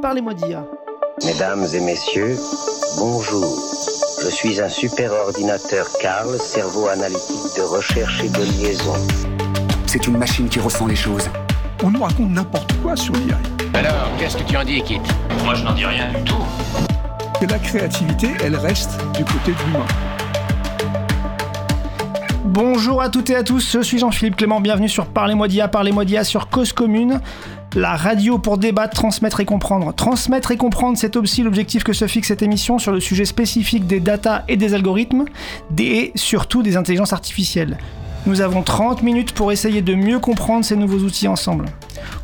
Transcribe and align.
Parlez-moi 0.00 0.34
d'IA. 0.34 0.64
Mesdames 1.24 1.66
et 1.74 1.80
messieurs, 1.80 2.36
bonjour. 2.98 3.58
Je 4.22 4.28
suis 4.28 4.60
un 4.60 4.68
super 4.68 5.12
ordinateur 5.12 5.86
Carl, 6.00 6.38
cerveau 6.38 6.86
analytique 6.86 7.56
de 7.56 7.62
recherche 7.62 8.22
et 8.22 8.28
de 8.28 8.38
liaison. 8.38 8.94
C'est 9.86 10.06
une 10.06 10.16
machine 10.18 10.48
qui 10.48 10.60
ressent 10.60 10.86
les 10.86 10.94
choses. 10.94 11.28
On 11.82 11.90
nous 11.90 12.02
raconte 12.02 12.30
n'importe 12.30 12.72
quoi 12.80 12.94
sur 12.94 13.12
l'IA. 13.14 13.38
Alors, 13.74 14.08
qu'est-ce 14.18 14.36
que 14.36 14.44
tu 14.44 14.56
en 14.56 14.64
dis, 14.64 14.80
Kit? 14.82 15.00
Moi, 15.44 15.54
je 15.54 15.64
n'en 15.64 15.72
dis 15.72 15.84
rien 15.84 16.12
du 16.12 16.22
tout. 16.22 16.44
Que 17.40 17.46
la 17.46 17.58
créativité, 17.58 18.28
elle 18.44 18.56
reste 18.56 18.98
du 19.16 19.24
côté 19.24 19.52
de 19.52 19.66
l'humain. 19.66 19.86
Bonjour 22.44 23.02
à 23.02 23.08
toutes 23.08 23.30
et 23.30 23.36
à 23.36 23.44
tous, 23.44 23.72
je 23.74 23.80
suis 23.82 23.98
Jean-Philippe 23.98 24.36
Clément, 24.36 24.60
bienvenue 24.60 24.88
sur 24.88 25.06
Parlez-moi 25.06 25.48
d'IA, 25.48 25.68
Parlez-moi 25.68 26.04
d'IA 26.04 26.24
sur 26.24 26.48
Cause 26.48 26.72
Commune, 26.72 27.20
la 27.74 27.96
radio 27.96 28.38
pour 28.38 28.58
débattre, 28.58 28.94
transmettre 28.94 29.40
et 29.40 29.44
comprendre. 29.44 29.92
Transmettre 29.94 30.50
et 30.50 30.56
comprendre, 30.56 30.96
c'est 30.96 31.16
aussi 31.16 31.42
l'objectif 31.42 31.84
que 31.84 31.92
se 31.92 32.06
fixe 32.06 32.28
cette 32.28 32.42
émission 32.42 32.78
sur 32.78 32.92
le 32.92 33.00
sujet 33.00 33.24
spécifique 33.24 33.86
des 33.86 34.00
data 34.00 34.44
et 34.48 34.56
des 34.56 34.74
algorithmes, 34.74 35.26
et 35.78 36.12
surtout 36.14 36.62
des 36.62 36.76
intelligences 36.76 37.12
artificielles. 37.12 37.78
Nous 38.26 38.40
avons 38.40 38.62
30 38.62 39.02
minutes 39.02 39.32
pour 39.32 39.52
essayer 39.52 39.80
de 39.80 39.94
mieux 39.94 40.18
comprendre 40.18 40.64
ces 40.64 40.76
nouveaux 40.76 40.98
outils 40.98 41.28
ensemble. 41.28 41.66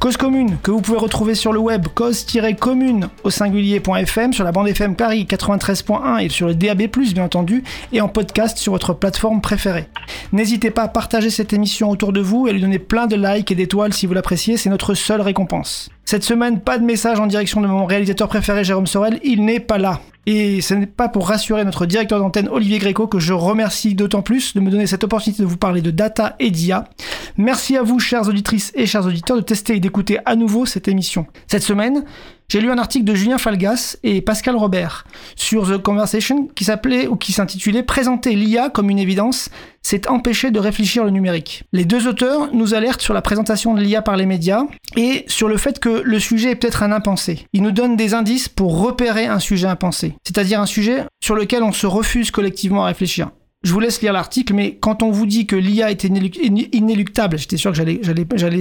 Cause 0.00 0.16
commune, 0.16 0.58
que 0.62 0.70
vous 0.70 0.80
pouvez 0.80 0.98
retrouver 0.98 1.34
sur 1.34 1.52
le 1.52 1.58
web, 1.58 1.86
cause-commune 1.94 3.08
au 3.22 3.30
singulier.fm, 3.30 4.32
sur 4.32 4.44
la 4.44 4.52
bande 4.52 4.68
FM 4.68 4.96
Paris 4.96 5.26
93.1 5.28 6.22
et 6.22 6.28
sur 6.28 6.46
le 6.46 6.54
DAB+, 6.54 6.88
bien 6.88 7.24
entendu, 7.24 7.64
et 7.92 8.00
en 8.00 8.08
podcast 8.08 8.58
sur 8.58 8.72
votre 8.72 8.92
plateforme 8.92 9.40
préférée. 9.40 9.86
N'hésitez 10.32 10.70
pas 10.70 10.82
à 10.82 10.88
partager 10.88 11.30
cette 11.30 11.52
émission 11.52 11.90
autour 11.90 12.12
de 12.12 12.20
vous 12.20 12.48
et 12.48 12.52
lui 12.52 12.60
donner 12.60 12.78
plein 12.78 13.06
de 13.06 13.16
likes 13.16 13.50
et 13.50 13.54
d'étoiles 13.54 13.94
si 13.94 14.06
vous 14.06 14.14
l'appréciez, 14.14 14.56
c'est 14.56 14.70
notre 14.70 14.94
seule 14.94 15.20
récompense. 15.20 15.90
Cette 16.04 16.24
semaine, 16.24 16.60
pas 16.60 16.78
de 16.78 16.84
message 16.84 17.18
en 17.18 17.26
direction 17.26 17.60
de 17.60 17.66
mon 17.66 17.86
réalisateur 17.86 18.28
préféré 18.28 18.62
Jérôme 18.64 18.86
Sorel, 18.86 19.20
il 19.22 19.44
n'est 19.44 19.60
pas 19.60 19.78
là. 19.78 20.00
Et 20.26 20.60
ce 20.60 20.74
n'est 20.74 20.86
pas 20.86 21.08
pour 21.08 21.28
rassurer 21.28 21.64
notre 21.64 21.86
directeur 21.86 22.18
d'antenne 22.18 22.48
Olivier 22.48 22.78
Gréco 22.78 23.06
que 23.06 23.18
je 23.18 23.32
remercie 23.32 23.94
d'autant 23.94 24.22
plus 24.22 24.54
de 24.54 24.60
me 24.60 24.70
donner 24.70 24.86
cette 24.86 25.04
opportunité 25.04 25.42
de 25.42 25.48
vous 25.48 25.56
parler 25.56 25.82
de 25.82 25.90
data 25.90 26.36
et 26.38 26.50
d'IA. 26.50 26.88
Merci 27.36 27.76
à 27.76 27.82
vous, 27.82 27.98
chères 27.98 28.28
auditrices 28.28 28.72
et 28.74 28.86
chers 28.86 29.06
auditeurs, 29.06 29.36
de 29.36 29.42
tester 29.42 29.76
et 29.76 29.80
d'écouter 29.80 30.18
à 30.24 30.36
nouveau 30.36 30.66
cette 30.66 30.88
émission. 30.88 31.26
Cette 31.46 31.62
semaine, 31.62 32.04
j'ai 32.48 32.60
lu 32.60 32.70
un 32.70 32.78
article 32.78 33.04
de 33.04 33.14
Julien 33.14 33.38
Falgas 33.38 33.96
et 34.02 34.20
Pascal 34.20 34.54
Robert 34.54 35.04
sur 35.34 35.68
The 35.68 35.78
Conversation 35.78 36.46
qui 36.54 36.64
s'appelait 36.64 37.06
ou 37.06 37.16
qui 37.16 37.32
s'intitulait 37.32 37.82
Présenter 37.82 38.34
l'IA 38.34 38.68
comme 38.68 38.90
une 38.90 38.98
évidence, 38.98 39.48
c'est 39.82 40.08
empêcher 40.08 40.50
de 40.50 40.58
réfléchir 40.58 41.04
le 41.04 41.10
numérique. 41.10 41.64
Les 41.72 41.84
deux 41.84 42.06
auteurs 42.06 42.54
nous 42.54 42.74
alertent 42.74 43.00
sur 43.00 43.14
la 43.14 43.22
présentation 43.22 43.74
de 43.74 43.80
l'IA 43.80 44.02
par 44.02 44.16
les 44.16 44.26
médias 44.26 44.64
et 44.96 45.24
sur 45.26 45.48
le 45.48 45.56
fait 45.56 45.78
que 45.78 46.02
le 46.04 46.20
sujet 46.20 46.50
est 46.50 46.56
peut-être 46.56 46.82
un 46.82 46.92
impensé. 46.92 47.46
Ils 47.52 47.62
nous 47.62 47.72
donnent 47.72 47.96
des 47.96 48.14
indices 48.14 48.48
pour 48.48 48.78
repérer 48.78 49.26
un 49.26 49.40
sujet 49.40 49.66
impensé, 49.66 50.14
c'est-à-dire 50.24 50.60
un 50.60 50.66
sujet 50.66 51.04
sur 51.22 51.34
lequel 51.34 51.62
on 51.62 51.72
se 51.72 51.86
refuse 51.86 52.30
collectivement 52.30 52.84
à 52.84 52.88
réfléchir. 52.88 53.30
Je 53.64 53.72
vous 53.72 53.80
laisse 53.80 54.02
lire 54.02 54.12
l'article, 54.12 54.52
mais 54.52 54.76
quand 54.78 55.02
on 55.02 55.10
vous 55.10 55.24
dit 55.24 55.46
que 55.46 55.56
l'IA 55.56 55.90
est 55.90 56.04
inéluctable, 56.04 57.38
j'étais 57.38 57.56
sûr 57.56 57.72
que 57.72 57.76
j'allais, 57.78 57.98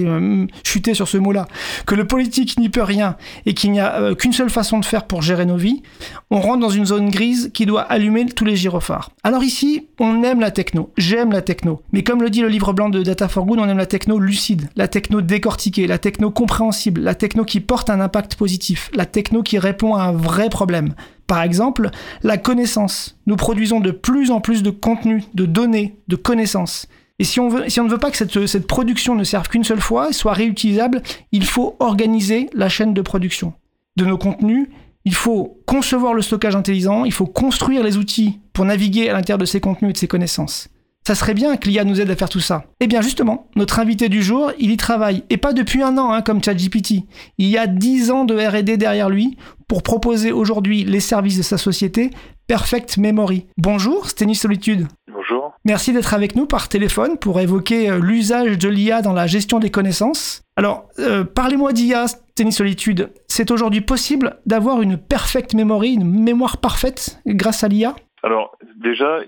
euh, 0.06 0.48
chuter 0.64 0.94
sur 0.94 1.10
ce 1.10 1.18
mot-là, 1.18 1.46
que 1.86 1.94
le 1.94 2.08
politique 2.08 2.58
n'y 2.58 2.70
peut 2.70 2.84
rien 2.84 3.18
et 3.46 3.54
qu'il 3.54 3.74
n'y 3.74 3.82
a 3.82 3.96
euh, 4.00 4.16
qu'une 4.16 4.32
seule 4.32 4.50
façon 4.50 4.80
de 4.80 4.86
faire 4.86 5.06
pour 5.06 5.22
gérer 5.22 5.46
nos 5.46 5.58
vies, 5.58 5.84
on 6.32 6.40
rentre 6.40 6.60
dans 6.60 6.70
une 6.70 6.86
zone 6.86 7.10
grise 7.10 7.52
qui 7.54 7.66
doit 7.66 7.82
allumer 7.82 8.26
tous 8.28 8.46
les 8.46 8.56
gyrophares. 8.56 9.12
Alors 9.24 9.44
ici, 9.44 9.88
on 10.00 10.24
aime 10.24 10.40
la 10.40 10.52
techno, 10.52 10.94
j'aime 10.98 11.34
la 11.34 11.42
techno, 11.42 11.82
mais 11.92 12.04
comme 12.04 12.22
le 12.22 12.30
dit 12.30 12.40
le 12.40 12.48
livre 12.48 12.72
blanc 12.72 12.88
de 12.88 13.04
Data 13.04 13.28
for 13.28 13.46
Good, 13.46 13.60
on 13.60 13.68
aime 13.68 13.78
la 13.78 13.86
techno 13.86 14.18
lucide, 14.20 14.70
la 14.78 14.88
techno 14.88 15.20
décortiquée, 15.20 15.86
la 15.86 15.98
techno 15.98 16.32
compréhensible, 16.32 17.02
la 17.02 17.14
techno 17.14 17.44
qui 17.44 17.60
porte 17.60 17.90
un 17.90 18.00
impact 18.00 18.36
positif, 18.36 18.90
la 18.94 19.06
techno 19.06 19.44
qui 19.44 19.60
répond 19.60 19.96
à 19.96 20.04
un 20.04 20.14
vrai 20.14 20.50
problème. 20.50 20.94
Par 21.28 21.42
exemple, 21.42 21.90
la 22.22 22.38
connaissance. 22.38 23.18
Nous 23.26 23.36
produisons 23.36 23.80
de 23.80 23.92
plus 23.92 24.32
en 24.32 24.42
plus 24.42 24.64
de 24.64 24.70
contenu, 24.70 25.24
de 25.34 25.46
données, 25.46 25.98
de 26.08 26.16
connaissances. 26.16 26.88
Et 27.20 27.24
si 27.24 27.40
on, 27.40 27.50
ne 27.50 27.90
veut 27.90 27.98
pas 27.98 28.12
que 28.12 28.18
cette, 28.18 28.48
cette 28.48 28.68
production 28.68 29.16
ne 29.16 29.24
serve 29.24 29.48
qu'une 29.48 29.64
seule 29.64 29.82
fois 29.82 30.12
soit 30.12 30.34
réutilisable, 30.34 31.02
il 31.32 31.46
faut 31.46 31.76
organiser 31.80 32.50
la 32.54 32.70
chaîne 32.70 32.94
de 32.94 33.02
production 33.02 33.54
de 33.96 34.06
nos 34.06 34.18
contenus. 34.18 34.68
Il 35.06 35.14
faut 35.14 35.62
concevoir 35.66 36.14
le 36.14 36.22
stockage 36.22 36.56
intelligent, 36.56 37.06
il 37.06 37.12
faut 37.12 37.26
construire 37.26 37.84
les 37.84 37.98
outils 37.98 38.40
pour 38.54 38.66
naviguer 38.66 39.10
à 39.10 39.14
l'intérieur 39.14 39.38
de 39.38 39.46
ces 39.46 39.60
contenus 39.60 39.90
et 39.90 39.94
de 39.94 39.98
ces 39.98 40.08
connaissances. 40.08 40.70
Ça 41.06 41.16
serait 41.16 41.34
bien 41.34 41.58
que 41.58 41.68
l'IA 41.68 41.84
nous 41.84 42.00
aide 42.00 42.10
à 42.10 42.16
faire 42.16 42.30
tout 42.30 42.40
ça. 42.40 42.64
Eh 42.80 42.88
bien 42.88 43.02
justement, 43.02 43.48
notre 43.56 43.80
invité 43.80 44.08
du 44.08 44.24
jour, 44.24 44.52
il 44.58 44.72
y 44.72 44.78
travaille, 44.78 45.24
et 45.30 45.38
pas 45.38 45.52
depuis 45.52 45.84
un 45.84 45.98
an, 45.98 46.14
hein, 46.14 46.22
comme 46.22 46.42
ChatGPT. 46.42 47.04
Il 47.38 47.48
y 47.48 47.58
a 47.58 47.68
10 47.68 48.12
ans 48.12 48.26
de 48.26 48.36
RD 48.36 48.78
derrière 48.78 49.10
lui 49.10 49.38
pour 49.68 49.84
proposer 49.84 50.32
aujourd'hui 50.32 50.84
les 50.86 51.02
services 51.02 51.38
de 51.38 51.44
sa 51.44 51.58
société, 51.58 52.12
Perfect 52.48 52.98
Memory. 52.98 53.48
Bonjour, 53.58 54.08
Sténie 54.08 54.36
Solitude. 54.36 54.88
Bonjour. 55.12 55.54
Merci 55.66 55.94
d'être 55.94 56.14
avec 56.14 56.36
nous 56.36 56.46
par 56.46 56.70
téléphone 56.70 57.18
pour 57.18 57.40
évoquer 57.40 57.90
euh, 57.90 58.00
l'usage 58.00 58.58
de 58.58 58.70
l'IA 58.70 59.02
dans 59.02 59.14
la 59.14 59.28
gestion 59.28 59.60
des 59.60 59.72
connaissances. 59.72 60.42
Alors, 60.56 60.88
euh, 61.00 61.24
parlez-moi 61.24 61.74
d'IA, 61.74 62.08
Sténie 62.08 62.52
Solitude. 62.52 63.12
C'est 63.28 63.52
aujourd'hui 63.52 63.82
possible 63.82 64.38
d'avoir 64.46 64.82
une 64.82 64.98
perfect 64.98 65.54
memory, 65.54 65.94
une 65.94 66.24
mémoire 66.24 66.58
parfaite 66.58 67.20
grâce 67.26 67.64
à 67.64 67.68
l'IA 67.68 67.96
Alors, 68.24 68.58
déjà, 68.82 69.20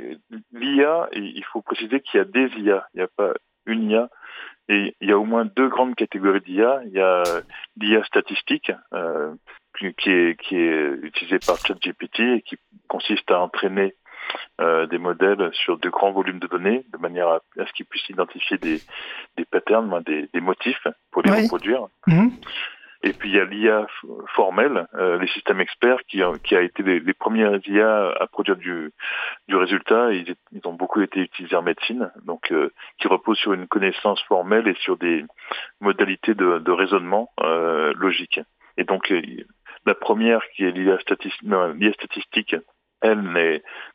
l'IA, 0.55 1.09
il 1.13 1.43
faut 1.51 1.61
préciser 1.61 1.99
qu'il 2.01 2.17
y 2.17 2.21
a 2.21 2.25
des 2.25 2.47
IA, 2.57 2.87
il 2.93 2.97
n'y 2.97 3.03
a 3.03 3.07
pas 3.07 3.33
une 3.65 3.89
IA. 3.89 4.09
Et 4.67 4.95
il 4.99 5.09
y 5.09 5.11
a 5.11 5.17
au 5.19 5.25
moins 5.25 5.45
deux 5.45 5.67
grandes 5.69 5.93
catégories 5.95 6.41
d'IA. 6.41 6.81
Il 6.85 6.91
y 6.93 6.99
a 6.99 7.21
l'IA 7.79 8.03
statistique, 8.05 8.71
euh, 8.93 9.33
qui, 9.77 9.85
est, 10.09 10.39
qui 10.39 10.55
est 10.55 10.89
utilisée 11.03 11.37
par 11.45 11.57
ChatGPT 11.57 12.19
et 12.21 12.41
qui 12.41 12.57
consiste 12.87 13.29
à 13.29 13.39
entraîner 13.41 13.95
euh, 14.59 14.87
des 14.87 14.97
modèles 14.97 15.51
sur 15.53 15.77
de 15.77 15.89
grands 15.89 16.11
volumes 16.11 16.39
de 16.39 16.47
données, 16.47 16.83
de 16.91 16.97
manière 16.97 17.27
à, 17.27 17.41
à 17.59 17.65
ce 17.67 17.73
qu'ils 17.73 17.85
puissent 17.85 18.09
identifier 18.09 18.57
des, 18.57 18.81
des 19.37 19.45
patterns, 19.45 20.01
des, 20.03 20.29
des 20.33 20.41
motifs 20.41 20.87
pour 21.11 21.21
les 21.21 21.31
Oui. 21.31 21.43
reproduire. 21.43 21.85
Mhm. 22.07 22.31
Et 23.03 23.13
puis 23.13 23.29
il 23.29 23.35
y 23.35 23.39
a 23.39 23.45
l'IA 23.45 23.85
formelle, 24.35 24.87
euh, 24.95 25.17
les 25.19 25.27
systèmes 25.27 25.61
experts, 25.61 25.99
qui, 26.07 26.23
a- 26.23 26.37
qui 26.43 26.55
a 26.55 26.61
été 26.61 26.81
les, 26.83 26.99
les 26.99 27.13
premières 27.13 27.59
IA 27.67 28.13
à 28.19 28.27
produire 28.27 28.55
du, 28.55 28.91
du 29.47 29.55
résultat. 29.55 30.11
Ils, 30.13 30.35
ont 30.65 30.73
beaucoup 30.73 31.01
été 31.01 31.19
utilisés 31.19 31.55
en 31.55 31.61
médecine, 31.61 32.11
donc 32.23 32.51
euh, 32.51 32.71
qui 32.97 33.07
reposent 33.07 33.37
sur 33.37 33.53
une 33.53 33.67
connaissance 33.67 34.21
formelle 34.23 34.67
et 34.67 34.73
sur 34.75 34.97
des 34.97 35.23
modalités 35.81 36.33
de, 36.33 36.59
de 36.59 36.71
raisonnement 36.71 37.31
euh, 37.41 37.93
logique. 37.95 38.39
Et 38.77 38.83
donc 38.83 39.11
euh, 39.11 39.21
la 39.85 39.93
première, 39.95 40.41
qui 40.55 40.63
est 40.65 40.71
l'IA 40.71 40.97
statistique, 40.99 42.55
elle 43.01 43.21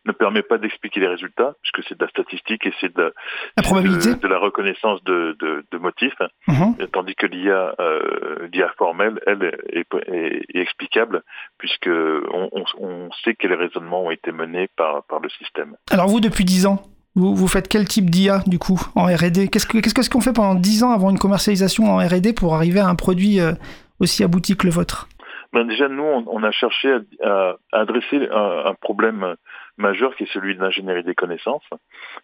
ne 0.04 0.12
permet 0.12 0.42
pas 0.42 0.58
d'expliquer 0.58 1.00
les 1.00 1.08
résultats, 1.08 1.54
puisque 1.62 1.86
c'est 1.88 1.98
de 1.98 2.04
la 2.04 2.10
statistique 2.10 2.64
et 2.66 2.72
c'est 2.80 2.94
de, 2.94 3.12
la- 3.56 3.62
probabilité 3.62 4.14
de, 4.14 4.20
de 4.20 4.28
la 4.28 4.38
reconnaissance 4.38 5.02
de, 5.04 5.36
de, 5.40 5.64
de 5.70 5.78
motifs. 5.78 6.14
Mhm. 6.48 6.76
Tandis 6.92 7.14
que 7.14 7.26
l'IA, 7.26 7.74
euh, 7.80 8.48
formelle, 8.78 9.20
elle, 9.26 9.42
est, 9.72 9.84
est- 10.08 10.48
est 10.54 10.60
explicable 10.60 11.22
puisque 11.58 11.88
on, 11.88 12.48
on- 12.52 12.64
on 12.78 13.08
sait 13.24 13.34
quels 13.34 13.54
raisonnements 13.54 14.04
ont 14.04 14.10
été 14.10 14.32
menés 14.32 14.68
par, 14.76 15.02
par 15.04 15.20
le 15.20 15.28
système. 15.30 15.76
Alors 15.90 16.08
vous, 16.08 16.20
depuis 16.20 16.44
10 16.44 16.66
ans, 16.66 16.82
vous, 17.16 17.34
vous 17.34 17.48
faites 17.48 17.68
quel 17.68 17.86
type 17.88 18.08
d'IA 18.10 18.42
du 18.46 18.58
coup 18.58 18.80
en 18.94 19.04
R&D 19.06 19.48
Qu'est-ce 19.48 19.66
que- 19.66 19.78
qu'est-ce 19.78 19.94
qu'est-ce 19.94 20.10
qu'on 20.10 20.20
fait 20.20 20.32
pendant 20.32 20.54
10 20.54 20.84
ans 20.84 20.92
avant 20.92 21.10
une 21.10 21.18
commercialisation 21.18 21.84
en 21.92 21.96
R&D 21.98 22.32
pour 22.32 22.54
arriver 22.54 22.80
à 22.80 22.86
un 22.88 22.94
produit 22.94 23.40
euh, 23.40 23.52
aussi 23.98 24.22
abouti 24.22 24.56
que 24.56 24.66
le 24.66 24.72
vôtre? 24.72 25.08
Ben 25.52 25.64
déjà, 25.66 25.88
nous, 25.88 26.02
on, 26.02 26.24
on 26.28 26.42
a 26.44 26.50
cherché 26.52 26.92
à, 26.92 27.28
à- 27.28 27.56
adresser 27.72 28.28
un, 28.30 28.62
un 28.66 28.74
problème 28.74 29.34
majeur 29.78 30.14
qui 30.14 30.24
est 30.24 30.32
celui 30.32 30.54
de 30.54 30.60
l'ingénierie 30.60 31.02
des 31.02 31.14
connaissances. 31.14 31.68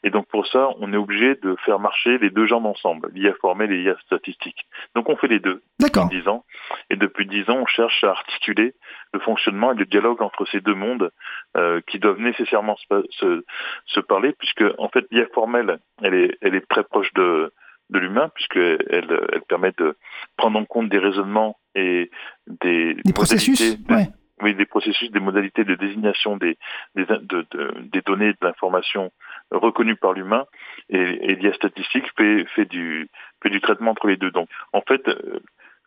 Et 0.04 0.10
donc 0.10 0.28
pour 0.28 0.46
ça, 0.46 0.68
on 0.78 0.92
est 0.92 0.96
obligé 0.96 1.34
de 1.36 1.56
faire 1.64 1.78
marcher 1.80 2.18
les 2.18 2.30
deux 2.30 2.46
jambes 2.46 2.66
ensemble, 2.66 3.08
l'IA 3.14 3.32
formelle 3.40 3.72
et 3.72 3.78
l'IA 3.82 3.96
statistique. 4.04 4.66
Donc 4.94 5.08
on 5.08 5.16
fait 5.16 5.26
les 5.28 5.40
deux. 5.40 5.62
D'accord. 5.80 6.04
depuis 6.04 6.20
10 6.20 6.28
ans. 6.28 6.44
Et 6.90 6.96
depuis 6.96 7.26
10 7.26 7.50
ans, 7.50 7.58
on 7.62 7.66
cherche 7.66 8.04
à 8.04 8.10
articuler 8.10 8.74
le 9.12 9.20
fonctionnement 9.20 9.72
et 9.72 9.76
le 9.76 9.86
dialogue 9.86 10.22
entre 10.22 10.44
ces 10.46 10.60
deux 10.60 10.74
mondes 10.74 11.10
euh, 11.56 11.80
qui 11.88 11.98
doivent 11.98 12.20
nécessairement 12.20 12.76
se, 12.76 13.02
se, 13.10 13.44
se 13.86 14.00
parler, 14.00 14.32
puisque 14.38 14.64
en 14.78 14.88
fait 14.88 15.04
l'IA 15.10 15.26
formelle, 15.34 15.78
elle 16.02 16.14
est, 16.14 16.38
elle 16.42 16.54
est 16.54 16.68
très 16.68 16.84
proche 16.84 17.12
de, 17.14 17.52
de 17.90 17.98
l'humain, 17.98 18.30
puisqu'elle 18.34 18.78
elle 18.90 19.42
permet 19.48 19.72
de 19.78 19.96
prendre 20.36 20.58
en 20.58 20.64
compte 20.64 20.88
des 20.88 20.98
raisonnements 20.98 21.56
et 21.74 22.10
des, 22.46 22.94
Des 22.94 23.12
processus 23.12 23.60
modalités 23.60 23.84
de- 23.84 23.94
Ouais. 23.94 24.08
oui, 24.42 24.54
des 24.54 24.66
processus, 24.66 25.10
des 25.10 25.20
modalités 25.20 25.64
de 25.64 25.74
désignation 25.76 26.36
des, 26.36 26.58
des, 26.94 27.04
de- 27.06 27.46
de- 27.50 27.74
des 27.92 28.02
données 28.02 28.32
de 28.32 28.38
l'information 28.42 29.12
reconnues 29.50 29.96
par 29.96 30.12
l'humain, 30.14 30.44
et, 30.90 30.98
et 30.98 31.34
l'IA 31.36 31.52
statistique 31.54 32.06
fait, 32.18 32.44
fait, 32.54 32.64
du, 32.66 33.08
fait 33.42 33.50
du 33.50 33.60
traitement 33.60 33.92
entre 33.92 34.08
les 34.08 34.16
deux. 34.16 34.30
Donc, 34.32 34.48
en 34.72 34.80
fait, 34.82 35.06
euh, 35.08 35.38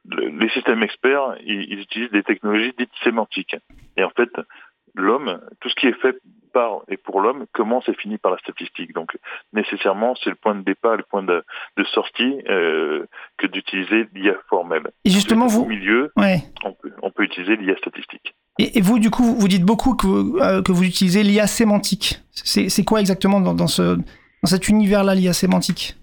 le- 0.10 0.30
les 0.30 0.50
systèmes 0.50 0.82
experts, 0.84 1.36
ils, 1.44 1.64
ils 1.72 1.80
utilisent 1.82 2.12
des 2.12 2.24
technologies 2.24 2.74
dites 2.78 2.92
sémantiques. 3.04 3.58
Et 3.98 4.04
en 4.04 4.10
fait, 4.12 4.32
l'homme, 4.96 5.42
tout 5.60 5.70
ce 5.70 5.76
qui 5.76 5.88
est 5.88 6.00
fait 6.02 6.16
par 6.52 6.82
et 6.88 6.98
pour 6.98 7.22
l'homme 7.22 7.46
commence 7.54 7.88
et 7.90 7.94
finit 7.94 8.18
par 8.18 8.32
la 8.32 8.38
statistique. 8.40 8.94
Donc 8.94 9.18
nécessairement, 9.54 10.16
c'est 10.24 10.30
le 10.30 10.36
point 10.36 10.56
de 10.56 10.62
départ, 10.64 10.98
le 10.98 11.04
point 11.04 11.24
de, 11.24 11.44
de 11.78 11.84
sortie 11.86 12.42
euh, 12.50 13.06
que 13.38 13.48
d'utiliser 13.48 14.08
l'IA 14.14 14.34
formelle. 14.50 14.88
Et 15.06 15.10
justement, 15.10 15.46
Au 15.46 15.50
vous, 15.50 15.66
milieu, 15.66 16.12
ouais. 16.18 16.44
on 16.64 16.74
peut, 16.74 16.92
on 17.02 17.12
peut 17.12 17.24
utiliser 17.24 17.56
l'IA 17.56 17.76
statistique. 17.78 18.36
Et, 18.58 18.78
et 18.78 18.82
vous, 18.82 19.00
du 19.00 19.10
coup, 19.10 19.24
vous 19.24 19.48
dites 19.48 19.64
beaucoup 19.64 19.96
que, 19.96 20.08
vous- 20.08 20.38
euh, 20.40 20.62
que 20.62 20.72
vous 20.72 20.84
utilisez 20.84 21.24
l'IA 21.24 21.48
sémantique. 21.48 22.20
C'est 22.32 22.70
c'est 22.70 22.84
quoi 22.84 23.00
exactement 23.00 23.40
dans, 23.42 23.54
dans, 23.54 23.68
ce, 23.68 23.96
dans 23.96 24.48
cet 24.48 24.68
univers-là, 24.70 25.16
l'IA 25.16 25.34
sémantique? 25.34 25.96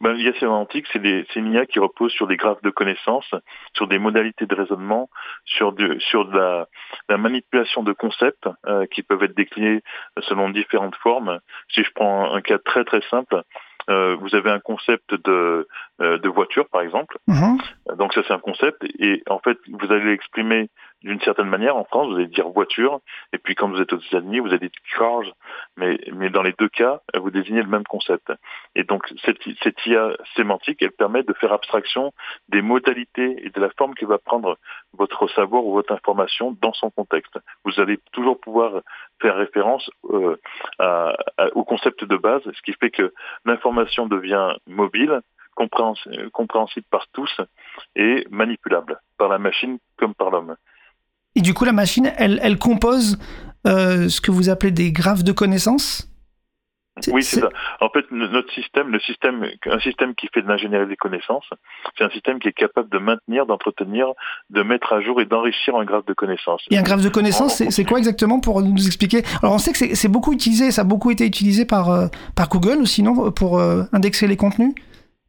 Ben, 0.00 0.12
L'IA 0.12 0.32
sémantique, 0.38 0.86
c'est 0.92 1.36
une 1.36 1.52
IA 1.52 1.66
qui 1.66 1.80
repose 1.80 2.12
sur 2.12 2.26
des 2.26 2.36
graphes 2.36 2.62
de 2.62 2.70
connaissances, 2.70 3.34
sur 3.74 3.88
des 3.88 3.98
modalités 3.98 4.46
de 4.46 4.54
raisonnement, 4.54 5.10
sur, 5.44 5.72
de, 5.72 5.98
sur 5.98 6.24
de 6.26 6.36
la, 6.36 6.68
la 7.08 7.18
manipulation 7.18 7.82
de 7.82 7.92
concepts 7.92 8.48
euh, 8.66 8.86
qui 8.86 9.02
peuvent 9.02 9.22
être 9.24 9.36
déclinés 9.36 9.82
selon 10.20 10.50
différentes 10.50 10.96
formes. 10.96 11.40
Si 11.68 11.82
je 11.82 11.90
prends 11.92 12.32
un 12.32 12.40
cas 12.40 12.58
très 12.58 12.84
très 12.84 13.00
simple, 13.10 13.42
euh, 13.90 14.16
vous 14.16 14.34
avez 14.34 14.50
un 14.50 14.60
concept 14.60 15.14
de, 15.14 15.66
euh, 16.00 16.18
de 16.18 16.28
voiture, 16.28 16.68
par 16.68 16.82
exemple. 16.82 17.18
Mhm. 17.26 17.58
Donc 17.96 18.12
ça 18.12 18.22
c'est 18.26 18.34
un 18.34 18.38
concept 18.38 18.84
et 18.98 19.22
en 19.28 19.38
fait 19.38 19.58
vous 19.68 19.90
allez 19.90 20.04
l'exprimer 20.04 20.68
d'une 21.02 21.20
certaine 21.20 21.48
manière 21.48 21.76
en 21.76 21.84
France, 21.84 22.08
vous 22.08 22.16
allez 22.16 22.26
dire 22.26 22.48
voiture 22.48 23.00
et 23.32 23.38
puis 23.38 23.54
quand 23.54 23.68
vous 23.68 23.80
êtes 23.80 23.92
aux 23.92 24.00
États-Unis 24.00 24.40
vous 24.40 24.48
allez 24.48 24.68
dire 24.68 24.70
charge, 24.84 25.32
mais 25.76 25.98
dans 26.30 26.42
les 26.42 26.54
deux 26.58 26.68
cas 26.68 27.00
vous 27.14 27.30
désignez 27.30 27.62
le 27.62 27.68
même 27.68 27.84
concept. 27.84 28.32
Et 28.74 28.84
donc 28.84 29.06
cette, 29.24 29.38
cette 29.62 29.86
IA 29.86 30.16
sémantique 30.36 30.82
elle 30.82 30.92
permet 30.92 31.22
de 31.22 31.32
faire 31.34 31.52
abstraction 31.52 32.12
des 32.48 32.62
modalités 32.62 33.36
et 33.44 33.50
de 33.50 33.60
la 33.60 33.70
forme 33.70 33.94
que 33.94 34.06
va 34.06 34.18
prendre 34.18 34.58
votre 34.92 35.28
savoir 35.28 35.64
ou 35.64 35.72
votre 35.72 35.92
information 35.92 36.56
dans 36.60 36.72
son 36.72 36.90
contexte. 36.90 37.38
Vous 37.64 37.80
allez 37.80 37.98
toujours 38.12 38.40
pouvoir 38.40 38.82
faire 39.20 39.36
référence 39.36 39.90
euh, 40.10 40.36
au 41.54 41.64
concept 41.64 42.04
de 42.04 42.16
base, 42.16 42.42
ce 42.44 42.62
qui 42.62 42.72
fait 42.74 42.90
que 42.90 43.12
l'information 43.44 44.06
devient 44.06 44.54
mobile, 44.66 45.20
compréhens- 45.56 46.30
compréhensible 46.30 46.86
par 46.90 47.06
tous 47.08 47.40
et 47.96 48.26
manipulable 48.30 49.00
par 49.18 49.28
la 49.28 49.38
machine 49.38 49.78
comme 49.96 50.14
par 50.14 50.30
l'homme. 50.30 50.56
Et 51.38 51.40
du 51.40 51.54
coup, 51.54 51.64
la 51.64 51.72
machine, 51.72 52.12
elle, 52.16 52.40
elle 52.42 52.58
compose 52.58 53.16
euh, 53.64 54.08
ce 54.08 54.20
que 54.20 54.32
vous 54.32 54.48
appelez 54.48 54.72
des 54.72 54.90
graphes 54.90 55.22
de 55.22 55.30
connaissances? 55.30 56.10
Oui, 57.12 57.22
c'est 57.22 57.38
ça. 57.38 57.48
En 57.80 57.90
fait, 57.90 58.04
notre 58.10 58.52
système, 58.52 58.88
le 58.88 58.98
système, 58.98 59.46
un 59.66 59.78
système 59.78 60.16
qui 60.16 60.26
fait 60.34 60.42
de 60.42 60.48
l'ingénierie 60.48 60.88
des 60.88 60.96
connaissances, 60.96 61.48
c'est 61.96 62.02
un 62.02 62.10
système 62.10 62.40
qui 62.40 62.48
est 62.48 62.52
capable 62.52 62.88
de 62.88 62.98
maintenir, 62.98 63.46
d'entretenir, 63.46 64.08
de 64.50 64.64
mettre 64.64 64.92
à 64.92 65.00
jour 65.00 65.20
et 65.20 65.26
d'enrichir 65.26 65.76
un 65.76 65.84
graphe 65.84 66.06
de 66.06 66.12
connaissances. 66.12 66.62
Et 66.72 66.76
un 66.76 66.82
graphe 66.82 67.02
de 67.02 67.08
connaissances, 67.08 67.60
On 67.60 67.70
c'est- 67.70 67.84
quoi 67.84 67.98
exactement 67.98 68.40
pour 68.40 68.60
nous 68.60 68.84
expliquer? 68.84 69.22
Alors, 69.40 69.54
on 69.54 69.58
sait 69.58 69.70
que 69.70 69.94
c'est 69.94 70.08
beaucoup 70.08 70.32
utilisé, 70.32 70.72
ça 70.72 70.80
a 70.80 70.84
beaucoup 70.84 71.12
été 71.12 71.24
utilisé 71.24 71.64
par, 71.64 71.90
euh, 71.90 72.08
par 72.34 72.48
Google 72.48 72.78
ou 72.80 72.86
sinon 72.86 73.30
pour 73.30 73.60
euh, 73.60 73.84
indexer 73.92 74.26
les 74.26 74.36
contenus? 74.36 74.74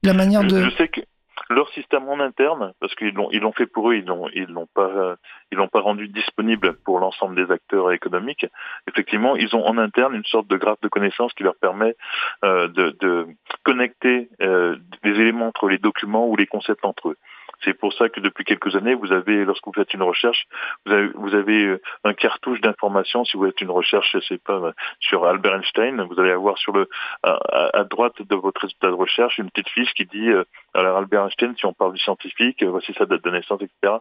La 0.01 0.13
manière 0.13 0.43
de. 0.43 0.63
je 0.63 0.75
sais 0.75 0.87
que 0.87 1.01
leur 1.49 1.69
système 1.69 2.07
en 2.09 2.19
interne, 2.19 2.73
parce 2.79 2.95
qu'ils 2.95 3.13
l'ont 3.13 3.29
ils 3.31 3.41
l'ont 3.41 3.53
fait 3.53 3.67
pour 3.67 3.91
eux, 3.91 3.95
ils 3.95 4.05
l'ont 4.05 4.29
ils 4.33 4.47
l'ont 4.47 4.67
pas 4.73 5.15
ils 5.51 5.57
l'ont 5.57 5.67
pas 5.67 5.81
rendu 5.81 6.07
disponible 6.07 6.73
pour 6.85 6.99
l'ensemble 6.99 7.35
des 7.35 7.51
acteurs 7.51 7.91
économiques. 7.91 8.45
Effectivement, 8.87 9.35
ils 9.35 9.55
ont 9.55 9.65
en 9.65 9.77
interne 9.77 10.15
une 10.15 10.25
sorte 10.25 10.47
de 10.47 10.57
graphe 10.57 10.81
de 10.81 10.87
connaissances 10.87 11.33
qui 11.33 11.43
leur 11.43 11.55
permet 11.55 11.95
euh, 12.43 12.67
de, 12.67 12.95
de 12.99 13.27
connecter 13.63 14.29
euh, 14.41 14.77
des 15.03 15.11
éléments 15.11 15.47
entre 15.47 15.67
les 15.67 15.77
documents 15.77 16.27
ou 16.27 16.35
les 16.35 16.47
concepts 16.47 16.85
entre 16.85 17.09
eux. 17.09 17.17
C'est 17.63 17.73
pour 17.73 17.93
ça 17.93 18.09
que 18.09 18.19
depuis 18.19 18.45
quelques 18.45 18.75
années, 18.75 18.95
vous 18.95 19.11
avez, 19.11 19.45
lorsque 19.45 19.65
vous 19.65 19.73
faites 19.73 19.93
une 19.93 20.03
recherche, 20.03 20.45
vous 20.85 20.93
avez, 20.93 21.07
vous 21.15 21.33
avez 21.33 21.65
euh, 21.65 21.81
un 22.03 22.13
cartouche 22.13 22.61
d'informations. 22.61 23.25
Si 23.25 23.37
vous 23.37 23.45
faites 23.45 23.61
une 23.61 23.71
recherche, 23.71 24.17
sais 24.27 24.37
pas, 24.37 24.53
euh, 24.53 24.71
sur 24.99 25.25
Albert 25.25 25.55
Einstein, 25.55 26.01
vous 26.01 26.19
allez 26.19 26.31
avoir 26.31 26.57
sur 26.57 26.71
le 26.73 26.87
à, 27.23 27.83
droite 27.83 28.21
de 28.21 28.35
votre 28.35 28.61
résultat 28.61 28.87
de 28.87 28.93
recherche 28.93 29.37
une 29.37 29.49
petite 29.49 29.69
fiche 29.69 29.93
qui 29.93 30.05
dit 30.05 30.29
euh, 30.29 30.43
alors 30.73 30.97
Albert 30.97 31.25
Einstein, 31.25 31.55
si 31.57 31.65
on 31.65 31.73
parle 31.73 31.93
du 31.93 31.99
scientifique, 31.99 32.63
voici 32.63 32.93
sa 32.93 33.05
date 33.05 33.23
de 33.23 33.31
naissance, 33.31 33.61
etc. 33.61 33.97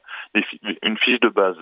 Une 0.82 0.98
fiche 0.98 1.20
de 1.20 1.28
base 1.28 1.56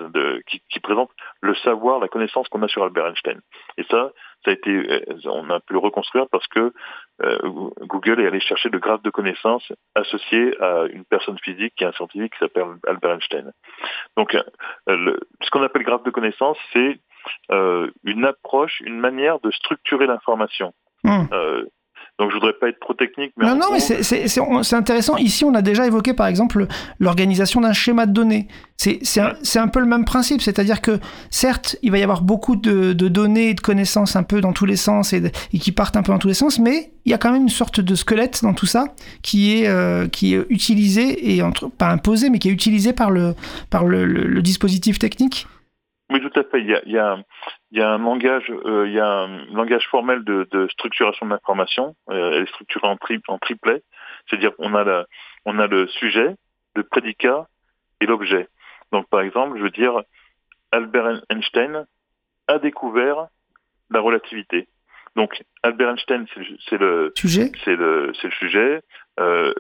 qui, 0.47 0.63
qui 0.69 0.81
présente 0.81 1.11
le 1.41 1.55
savoir, 1.57 1.99
la 1.99 2.09
connaissance 2.09 2.49
qu'on 2.49 2.63
a 2.63 2.69
sur 2.69 2.83
Albert 2.85 3.07
Einstein. 3.07 3.41
Et 3.79 3.85
ça, 3.85 4.11
ça 4.47 4.53
a 4.53 4.55
été, 4.55 4.71
euh, 4.71 5.01
on 5.27 5.51
a 5.51 5.61
pu 5.61 5.75
le 5.75 5.81
reconstruire 5.81 6.27
parce 6.31 6.47
que 6.47 6.73
euh, 7.23 7.39
Google 7.83 8.21
est 8.23 8.27
allé 8.27 8.41
chercher 8.41 8.69
le 8.71 8.79
graphe 8.79 9.03
de 9.03 9.11
connaissances 9.11 9.71
associé 9.95 10.57
à 10.63 10.85
une 10.91 11.05
personne 11.05 11.39
physique 11.41 11.75
qui 11.77 11.85
est 11.85 11.89
un 11.89 11.93
scientifique 11.93 12.33
qui 12.33 12.39
s'appelle 12.39 12.65
Albert 12.87 13.11
Einstein. 13.13 13.53
Donc, 14.17 14.35
euh, 14.35 14.43
le- 14.87 15.21
ce 15.43 15.51
qu'on 15.51 15.63
appelle 15.63 15.83
graphe 15.83 16.05
de 16.05 16.11
connaissances, 16.11 16.59
c'est 16.73 16.99
euh, 17.51 17.91
une 18.05 18.25
approche, 18.25 18.81
une 18.81 19.01
manière 19.01 19.41
de 19.41 19.51
structurer 19.51 20.07
l'information. 20.07 20.73
Hmm. 21.03 21.25
Euh, 21.33 21.65
donc, 22.19 22.31
je 22.31 22.35
voudrais 22.35 22.55
pas 22.55 22.69
être 22.71 22.81
trop 22.81 22.95
technique, 22.95 23.33
mais 23.37 23.47
Non, 23.47 23.57
non, 23.57 23.67
mais 23.73 23.79
c'est- 23.81 24.75
intéressant. 24.75 25.17
Ici, 25.19 25.45
on 25.45 25.55
a 25.55 25.61
déjà 25.61 25.87
évoqué, 25.87 26.15
par 26.15 26.27
exemple, 26.27 26.67
l'organisation 26.99 27.61
d'un 27.61 27.75
schéma 27.75 28.07
de 28.07 28.13
données. 28.13 28.49
C'est 28.79 29.01
un, 29.21 29.35
un 29.57 29.69
peu 29.69 29.81
le 29.81 29.87
même 29.87 30.05
principe, 30.07 30.41
c'est-à-dire 30.41 30.81
que, 30.81 30.99
certes, 31.31 31.77
il 31.83 31.91
va 31.91 31.99
y 31.99 32.03
avoir 32.03 32.23
beaucoup 32.23 32.57
de, 32.57 32.93
de 32.95 33.09
données 33.09 33.51
et 33.51 33.55
de 33.55 33.61
connaissances 33.61 34.17
un 34.17 34.23
peu 34.23 34.41
dans 34.41 34.53
tous 34.55 34.65
les 34.67 34.77
sens 34.77 35.13
et, 35.13 35.21
de- 35.21 35.31
et 35.53 35.59
qui 35.59 35.73
partent 35.73 35.97
un 35.97 36.03
peu 36.03 36.13
dans 36.13 36.19
tous 36.19 36.29
les 36.29 36.35
sens, 36.35 36.59
mais 36.59 36.91
il 37.05 37.11
y 37.11 37.15
a 37.15 37.19
quand 37.19 37.31
même 37.33 37.43
une 37.43 37.49
sorte 37.51 37.81
de 37.81 37.95
squelette 37.95 38.41
dans 38.43 38.55
tout 38.55 38.67
ça 38.67 38.95
qui 39.23 39.59
est, 39.59 39.69
euh, 39.69 40.09
qui 40.09 40.35
est 40.35 40.47
utilisé, 40.49 41.35
et 41.35 41.43
entre, 41.43 41.69
pas 41.69 41.89
imposé, 41.91 42.31
mais 42.31 42.39
qui 42.39 42.49
est 42.49 42.53
utilisé 42.53 42.93
par 42.95 43.11
le, 43.11 43.35
par 43.71 43.85
le, 43.85 44.05
le- 44.07 44.27
le 44.27 44.43
dispositif 44.43 44.99
technique. 44.99 45.47
Oui, 46.13 46.21
tout 46.21 46.39
à 46.39 46.45
fait. 46.45 46.61
Il 46.61 46.67
y 46.71 46.75
a, 46.75 46.81
il 46.87 46.93
y 46.93 46.99
a, 46.99 47.17
il 47.77 47.81
y 47.81 47.83
a 47.83 47.91
un 47.91 47.99
langage, 47.99 48.51
euh, 48.65 48.89
il 48.89 48.95
y 48.95 49.01
a 49.01 49.07
un 49.07 49.45
langage 49.53 49.87
formel 49.89 50.25
de, 50.25 50.49
de 50.51 50.67
structuration 50.69 51.27
de 51.27 51.33
l'information. 51.33 51.95
Euh, 52.09 52.33
elle 52.33 52.45
est 52.45 52.49
structurée 52.49 52.89
en, 52.89 52.97
tri, 52.97 53.21
en 53.29 53.37
triplet, 53.37 53.83
c'est-à-dire 54.27 54.53
a 54.75 54.83
la, 54.83 55.05
on 55.45 55.59
a 55.59 55.67
le 55.67 55.87
sujet, 55.87 56.37
le 56.75 56.85
prédicat 56.85 57.47
et 58.01 58.07
l'objet. 58.07 58.49
Donc, 58.93 59.07
par 59.11 59.21
exemple, 59.21 59.59
je 59.59 59.63
veux 59.63 59.71
dire, 59.71 60.01
Albert 60.73 61.21
Einstein 61.29 61.85
a 62.49 62.59
découvert 62.59 63.27
la 63.91 64.01
relativité. 64.01 64.69
Donc, 65.15 65.43
Albert 65.63 65.91
Einstein, 65.91 66.25
c'est 66.71 66.79
le- 66.79 67.13
Sujet 67.15 67.53
c'est 67.63 67.77
le, 67.77 68.13
le 68.23 68.31
sujet. 68.31 68.81
Euh, 69.21 69.53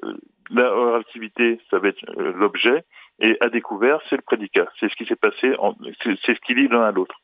la 0.48 0.70
relativité, 0.70 1.60
ça 1.68 1.78
va 1.78 1.88
être 1.88 2.02
euh, 2.16 2.32
l'objet. 2.34 2.82
Et 3.18 3.36
à 3.40 3.50
découvert, 3.50 3.98
c'est 4.08 4.16
le 4.16 4.22
prédicat. 4.22 4.68
C'est 4.80 4.88
ce 4.90 4.96
qui 4.96 5.04
s'est 5.04 5.16
passé, 5.16 5.54
c'est 6.02 6.34
ce 6.34 6.40
qui 6.46 6.54
lie 6.54 6.68
l'un 6.68 6.82
à 6.82 6.92
l'autre. 6.92 7.16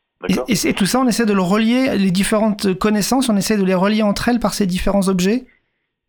Et, 0.49 0.75
tout 0.75 0.87
ça, 0.87 1.01
on 1.01 1.07
essaie 1.09 1.27
de 1.27 1.33
le 1.33 1.43
relier, 1.43 1.97
les 1.97 2.11
différentes 2.11 2.75
connaissances, 2.79 3.29
on 3.29 3.37
essaie 3.37 3.57
de 3.57 3.65
les 3.65 3.75
relier 3.75 4.03
entre 4.03 4.29
elles 4.29 4.41
par 4.41 4.55
ces 4.55 4.67
différents 4.67 5.09
objets. 5.09 5.45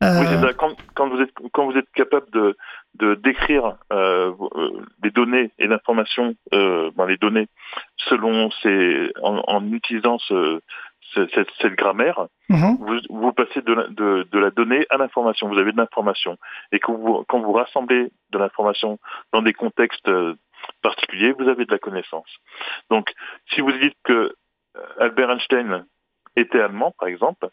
Euh, 0.03 0.19
Oui, 0.19 0.25
ça. 0.25 0.53
Quand, 0.53 0.75
quand 0.95 1.07
vous 1.09 1.21
êtes 1.21 1.31
quand 1.53 1.65
vous 1.65 1.77
êtes 1.77 1.89
capable 1.95 2.29
de 2.31 2.57
de 2.95 3.15
décrire 3.15 3.77
euh, 3.91 4.31
euh, 4.55 4.69
les 5.03 5.11
données 5.11 5.51
et 5.59 5.67
l'information, 5.67 6.35
euh, 6.53 6.91
ben, 6.95 7.05
les 7.07 7.17
données 7.17 7.47
selon 7.97 8.51
ces 8.61 9.11
en, 9.21 9.41
en 9.47 9.71
utilisant 9.71 10.19
ce, 10.19 10.59
ce- 11.13 11.27
cette, 11.33 11.47
cette 11.59 11.73
grammaire, 11.75 12.27
mhm. 12.49 12.77
vous, 12.79 12.99
vous 13.09 13.31
passez 13.33 13.61
de 13.61 13.73
la, 13.73 13.87
de, 13.87 14.27
de 14.31 14.39
la 14.39 14.51
donnée 14.51 14.85
à 14.89 14.97
l'information. 14.97 15.47
Vous 15.47 15.57
avez 15.57 15.71
de 15.71 15.77
l'information. 15.77 16.37
Et 16.71 16.79
quand 16.79 16.93
vous, 16.95 17.23
quand 17.27 17.39
vous 17.39 17.53
rassemblez 17.53 18.11
de 18.31 18.37
l'information 18.37 18.99
dans 19.31 19.41
des 19.41 19.53
contextes 19.53 20.09
particuliers, 20.81 21.33
vous 21.37 21.47
avez 21.49 21.65
de 21.65 21.71
la 21.71 21.79
connaissance. 21.79 22.27
Donc, 22.89 23.11
si 23.53 23.61
vous 23.61 23.71
dites 23.71 23.97
que 24.03 24.13
euh, 24.13 24.81
Albert 24.99 25.31
Einstein 25.31 25.85
était 26.35 26.59
allemand, 26.61 26.93
par 26.99 27.07
exemple, 27.07 27.49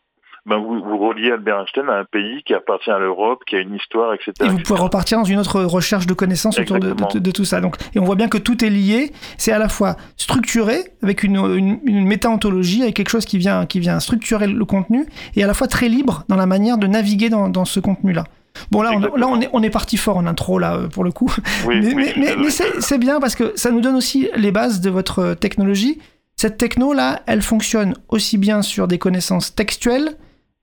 ben 0.47 0.57
vous, 0.57 0.83
vous 0.83 0.97
reliez 0.97 1.31
Albert 1.33 1.61
Einstein 1.61 1.91
à 1.91 1.99
un 1.99 2.05
pays 2.07 2.43
qui 2.45 2.55
appartient 2.55 2.91
à 2.91 2.99
l'Europe, 2.99 3.43
qui 3.47 3.57
a 3.57 3.59
une 3.61 3.75
histoire, 3.75 4.15
etc. 4.15 4.33
Et 4.41 4.45
vous 4.45 4.53
etc. 4.55 4.63
pouvez 4.67 4.81
repartir 4.81 5.19
dans 5.19 5.25
une 5.25 5.39
autre 5.39 5.61
recherche 5.63 6.07
de 6.07 6.15
connaissances 6.15 6.59
autour 6.59 6.77
de, 6.77 6.87
de- 6.87 6.93
Exactement. 6.93 7.21
de 7.21 7.31
tout 7.31 7.45
ça. 7.45 7.61
Donc, 7.61 7.77
et 7.95 7.99
on 7.99 8.05
voit 8.05 8.15
bien 8.15 8.29
que 8.29 8.39
tout 8.39 8.65
est 8.65 8.71
lié. 8.71 9.13
C'est 9.37 9.53
à 9.53 9.59
la 9.59 9.69
fois 9.69 9.97
structuré 10.17 10.79
avec 11.03 11.25
une, 11.25 11.37
une, 11.37 11.81
une 11.85 12.07
méta-ontologie, 12.07 12.83
avec 12.83 12.95
quelque 12.97 13.11
chose 13.11 13.27
qui 13.27 13.37
vient, 13.37 13.67
qui 13.67 13.81
vient 13.81 14.01
structurer 14.01 14.47
le 14.47 14.65
contenu, 14.65 15.05
et 15.37 15.45
à 15.45 15.47
la 15.47 15.53
fois 15.53 15.67
très 15.67 15.89
libre 15.91 16.25
dans 16.29 16.37
la 16.37 16.47
manière 16.47 16.79
de 16.79 16.87
naviguer 16.87 17.29
dans, 17.29 17.51
dans 17.51 17.67
ce 17.67 17.79
contenu-là. 17.79 18.25
Bon, 18.71 18.83
là, 18.83 18.93
on, 18.93 19.17
là 19.17 19.27
on, 19.29 19.41
est, 19.41 19.49
on 19.53 19.63
est 19.63 19.71
parti 19.71 19.97
fort 19.97 20.17
en 20.17 20.27
intro, 20.27 20.59
là, 20.59 20.75
euh, 20.75 20.89
pour 20.89 21.05
le 21.05 21.13
coup. 21.13 21.35
Oui, 21.67 21.81
mais 21.81 21.95
oui, 21.95 22.13
mais, 22.17 22.51
c'est 22.51 22.81
c'est 22.81 22.99
bien 22.99 23.21
parce 23.21 23.35
que 23.35 23.53
ça 23.57 23.71
nous 23.71 23.81
donne 23.81 23.97
aussi 23.97 24.29
les 24.37 24.51
bases 24.51 24.81
de 24.81 24.91
votre 24.91 25.35
technologie. 25.35 25.99
Cette 26.37 26.57
techno-là, 26.57 27.23
elle 27.27 27.43
fonctionne 27.43 27.95
aussi 28.09 28.39
bien 28.39 28.63
sur 28.63 28.89
des 28.89 28.99
connaissances 28.99 29.55
textuelles, 29.55 30.17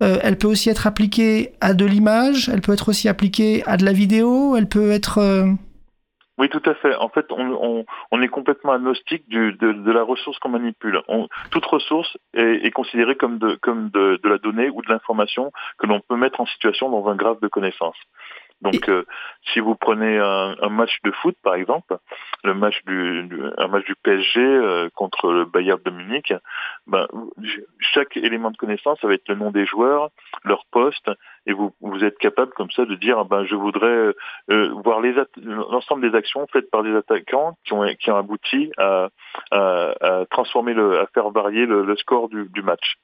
euh, 0.04 0.20
elle 0.24 0.38
peut 0.38 0.48
aussi 0.48 0.70
être 0.70 0.88
appliquée 0.88 1.54
à 1.62 1.74
de 1.74 1.86
l'image, 1.86 2.50
elle 2.52 2.62
peut 2.62 2.74
être 2.74 2.90
aussi 2.90 3.08
appliquée 3.10 3.64
à 3.66 3.78
de 3.78 3.86
la 3.86 3.94
vidéo, 3.94 4.56
elle 4.56 4.68
peut 4.68 4.92
être... 4.92 5.20
euh, 5.20 5.52
Oui, 6.38 6.50
tout 6.50 6.62
à 6.66 6.76
fait. 6.76 6.96
En 6.96 7.10
fait, 7.10 7.26
on, 7.32 8.22
est 8.22 8.28
complètement 8.28 8.74
agnostique 8.74 9.28
de, 9.30 9.92
la 9.92 10.04
ressource 10.04 10.38
qu'on 10.40 10.50
manipule. 10.50 11.02
Toute 11.52 11.66
ressource 11.66 12.18
est, 12.34 12.66
est 12.66 12.72
considérée 12.72 13.16
comme, 13.16 13.40
de, 13.40 13.56
comme 13.56 13.90
de 13.90 14.20
la 14.24 14.38
donnée 14.38 14.70
ou 14.70 14.82
de 14.82 14.90
l'information 14.90 15.52
que 15.80 15.88
l'on 15.88 16.00
peut 16.00 16.16
mettre 16.16 16.40
en 16.40 16.46
situation 16.46 16.90
dans 16.90 17.08
un 17.08 17.16
graphe 17.16 17.42
de 17.42 17.48
connaissances. 17.48 17.98
Donc, 18.62 18.90
euh, 18.90 19.06
si 19.54 19.60
vous 19.60 19.76
prenez 19.76 20.18
un, 20.18 20.56
un, 20.62 20.70
match 20.70 20.98
de 21.04 21.12
foot, 21.12 21.36
par 21.44 21.54
exemple, 21.54 21.98
le 22.44 22.56
match 22.56 22.84
du, 22.86 23.24
du 23.24 23.40
un 23.58 23.68
match 23.68 23.86
du 23.86 23.96
PSG 23.96 24.40
euh, 24.40 24.90
contre 24.96 25.32
le 25.32 25.46
Bayern 25.46 25.80
de 25.84 25.92
Munich, 25.92 26.34
ben, 26.88 27.08
chaque 27.80 28.18
élément 28.18 28.50
de 28.50 28.58
connaissance, 28.58 29.00
ça 29.00 29.08
va 29.08 29.14
être 29.14 29.30
le 29.30 29.36
nom 29.36 29.52
des 29.52 29.66
joueurs, 29.66 30.10
leur 30.44 30.66
poste, 30.72 31.12
et 31.46 31.54
vous, 31.54 31.74
vous 31.82 32.04
êtes 32.04 32.18
capable 32.18 32.52
comme 32.54 32.72
ça 32.72 32.86
de 32.86 32.96
dire, 32.96 33.26
ben, 33.26 33.46
je 33.46 33.56
voudrais 33.56 34.14
euh, 34.50 34.72
voir 34.84 35.02
les 35.02 35.16
l'ensemble 35.38 36.10
des 36.10 36.18
actions 36.18 36.48
faites 36.52 36.70
par 36.72 36.84
des 36.84 36.96
attaquants 36.96 37.58
qui 37.64 37.74
ont, 37.74 37.86
qui 38.00 38.10
ont 38.10 38.18
abouti 38.18 38.72
à, 38.78 39.10
à, 39.52 39.94
à 40.02 40.26
transformer 40.26 40.74
le, 40.74 41.00
à 41.00 41.08
faire 41.14 41.30
varier 41.30 41.66
le, 41.68 41.86
le 41.86 41.96
score 41.96 42.28
du, 42.28 42.50
du 42.50 42.64
match. 42.64 42.98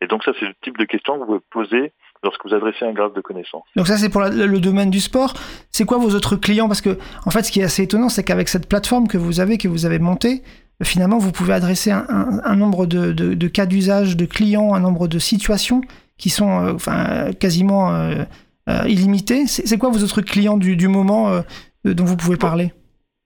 Et 0.00 0.06
donc 0.06 0.24
ça, 0.24 0.32
c'est 0.38 0.46
le 0.46 0.54
type 0.62 0.78
de 0.78 0.84
question 0.84 1.18
que 1.18 1.24
vous 1.24 1.40
pouvez 1.40 1.42
poser 1.50 1.92
lorsque 2.22 2.44
vous 2.46 2.54
adressez 2.54 2.84
un 2.84 2.92
graphe 2.92 3.14
de 3.14 3.20
connaissances. 3.20 3.64
Donc 3.76 3.86
ça, 3.86 3.96
c'est 3.96 4.08
pour 4.08 4.20
la, 4.20 4.30
le 4.30 4.60
domaine 4.60 4.90
du 4.90 5.00
sport. 5.00 5.34
C'est 5.70 5.84
quoi 5.84 5.98
vos 5.98 6.14
autres 6.14 6.36
clients? 6.36 6.68
Parce 6.68 6.80
que, 6.80 6.98
en 7.24 7.30
fait, 7.30 7.42
ce 7.44 7.50
qui 7.50 7.60
est 7.60 7.64
assez 7.64 7.82
étonnant, 7.82 8.08
c'est 8.08 8.24
qu'avec 8.24 8.48
cette 8.48 8.68
plateforme 8.68 9.08
que 9.08 9.18
vous 9.18 9.40
avez, 9.40 9.56
que 9.58 9.68
vous 9.68 9.86
avez 9.86 9.98
montée, 9.98 10.42
finalement, 10.82 11.18
vous 11.18 11.32
pouvez 11.32 11.54
adresser 11.54 11.90
un, 11.90 12.06
un, 12.08 12.40
un 12.44 12.56
nombre 12.56 12.86
de, 12.86 13.12
de, 13.12 13.34
de 13.34 13.48
cas 13.48 13.66
d'usage, 13.66 14.16
de 14.16 14.26
clients, 14.26 14.74
un 14.74 14.80
nombre 14.80 15.08
de 15.08 15.18
situations 15.18 15.80
qui 16.18 16.30
sont 16.30 16.50
euh, 16.50 16.74
enfin, 16.74 17.32
quasiment 17.38 17.94
euh, 17.94 18.24
euh, 18.68 18.82
illimités. 18.86 19.46
C'est 19.46 19.78
quoi 19.78 19.90
vos 19.90 20.02
autres 20.02 20.20
clients 20.20 20.58
du, 20.58 20.76
du 20.76 20.88
moment 20.88 21.30
euh, 21.30 21.40
dont 21.84 22.04
vous 22.04 22.16
pouvez 22.16 22.36
parler? 22.36 22.72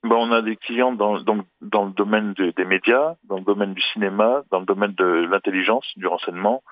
Ben, 0.08 0.16
on 0.16 0.32
a 0.32 0.42
des 0.42 0.56
clients 0.56 0.92
dans, 0.92 1.20
dans, 1.20 1.44
dans 1.60 1.84
le 1.86 1.92
domaine 1.92 2.32
de, 2.34 2.50
des 2.50 2.64
médias, 2.64 3.14
dans 3.24 3.38
le 3.38 3.44
domaine 3.44 3.74
du 3.74 3.82
cinéma, 3.92 4.42
dans 4.50 4.60
le 4.60 4.66
domaine 4.66 4.92
de 4.92 5.26
l'intelligence, 5.30 5.86
du 5.96 6.06
renseignement, 6.06 6.62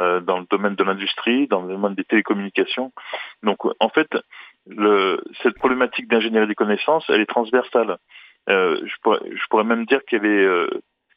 euh, 0.00 0.20
dans 0.20 0.38
le 0.38 0.46
domaine 0.50 0.74
de 0.74 0.84
l'industrie, 0.84 1.46
dans 1.48 1.62
le 1.62 1.72
domaine 1.74 1.94
des 1.94 2.04
télécommunications. 2.04 2.92
Donc, 3.42 3.58
en 3.80 3.88
fait, 3.88 4.08
le, 4.66 5.22
cette 5.42 5.56
problématique 5.56 6.08
d'ingénierie 6.08 6.46
des 6.46 6.54
connaissances, 6.54 7.04
elle 7.08 7.20
est 7.20 7.26
transversale. 7.26 7.98
Euh, 8.48 8.80
je, 8.84 8.94
pourrais, 9.02 9.20
je 9.30 9.46
pourrais 9.48 9.64
même 9.64 9.86
dire 9.86 10.00
qu'elle 10.06 10.26
est, 10.26 10.44
euh, 10.44 10.68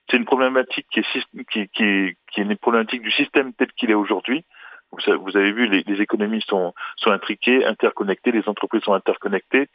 c'est 0.09 0.17
une 0.17 0.25
problématique 0.25 0.87
qui 0.91 0.99
est, 0.99 1.25
qui, 1.51 1.67
qui, 1.69 2.15
qui 2.31 2.39
est 2.39 2.43
une 2.43 2.57
problématique 2.57 3.01
du 3.01 3.11
système 3.11 3.53
tel 3.53 3.71
qu'il 3.73 3.91
est 3.91 3.95
aujourd'hui. 3.95 4.45
Vous 4.91 5.35
avez 5.35 5.51
vu, 5.51 5.67
les, 5.67 5.83
les 5.85 6.01
économies 6.01 6.43
sont, 6.47 6.73
sont 6.95 7.11
intriquées, 7.11 7.65
interconnectées, 7.65 8.31
les 8.31 8.47
entreprises 8.47 8.83
sont 8.83 8.93
interconnectées. 8.93 9.67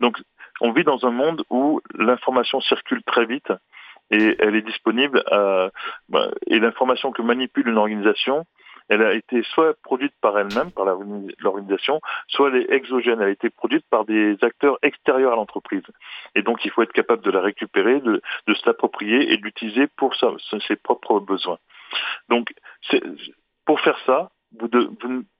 Donc, 0.00 0.18
on 0.60 0.72
vit 0.72 0.84
dans 0.84 1.04
un 1.06 1.10
monde 1.10 1.44
où 1.50 1.80
l'information 1.94 2.60
circule 2.60 3.02
très 3.04 3.26
vite 3.26 3.52
et 4.10 4.36
elle 4.38 4.54
est 4.54 4.62
disponible 4.62 5.22
bah, 6.08 6.30
et 6.46 6.58
l'information 6.58 7.10
que 7.12 7.22
manipule 7.22 7.68
une 7.68 7.78
organisation, 7.78 8.44
elle 8.88 9.02
a 9.02 9.14
été 9.14 9.42
soit 9.42 9.74
produite 9.82 10.12
par 10.20 10.38
elle-même, 10.38 10.70
par 10.70 10.84
l'organisation, 10.84 12.00
soit 12.28 12.50
elle 12.50 12.62
est 12.62 12.72
exogène, 12.72 13.20
elle 13.20 13.28
a 13.28 13.30
été 13.30 13.48
produite 13.50 13.84
par 13.88 14.04
des 14.04 14.36
acteurs 14.42 14.78
extérieurs 14.82 15.32
à 15.32 15.36
l'entreprise. 15.36 15.84
Et 16.34 16.42
donc 16.42 16.64
il 16.64 16.70
faut 16.70 16.82
être 16.82 16.92
capable 16.92 17.22
de 17.22 17.30
la 17.30 17.40
récupérer, 17.40 18.00
de, 18.00 18.20
de 18.46 18.54
se 18.54 18.66
l'approprier 18.66 19.32
et 19.32 19.36
de 19.38 19.42
l'utiliser 19.42 19.86
pour 19.96 20.14
ses 20.14 20.76
propres 20.76 21.20
besoins. 21.20 21.58
Donc 22.28 22.52
pour 23.64 23.80
faire 23.80 23.98
ça, 24.04 24.30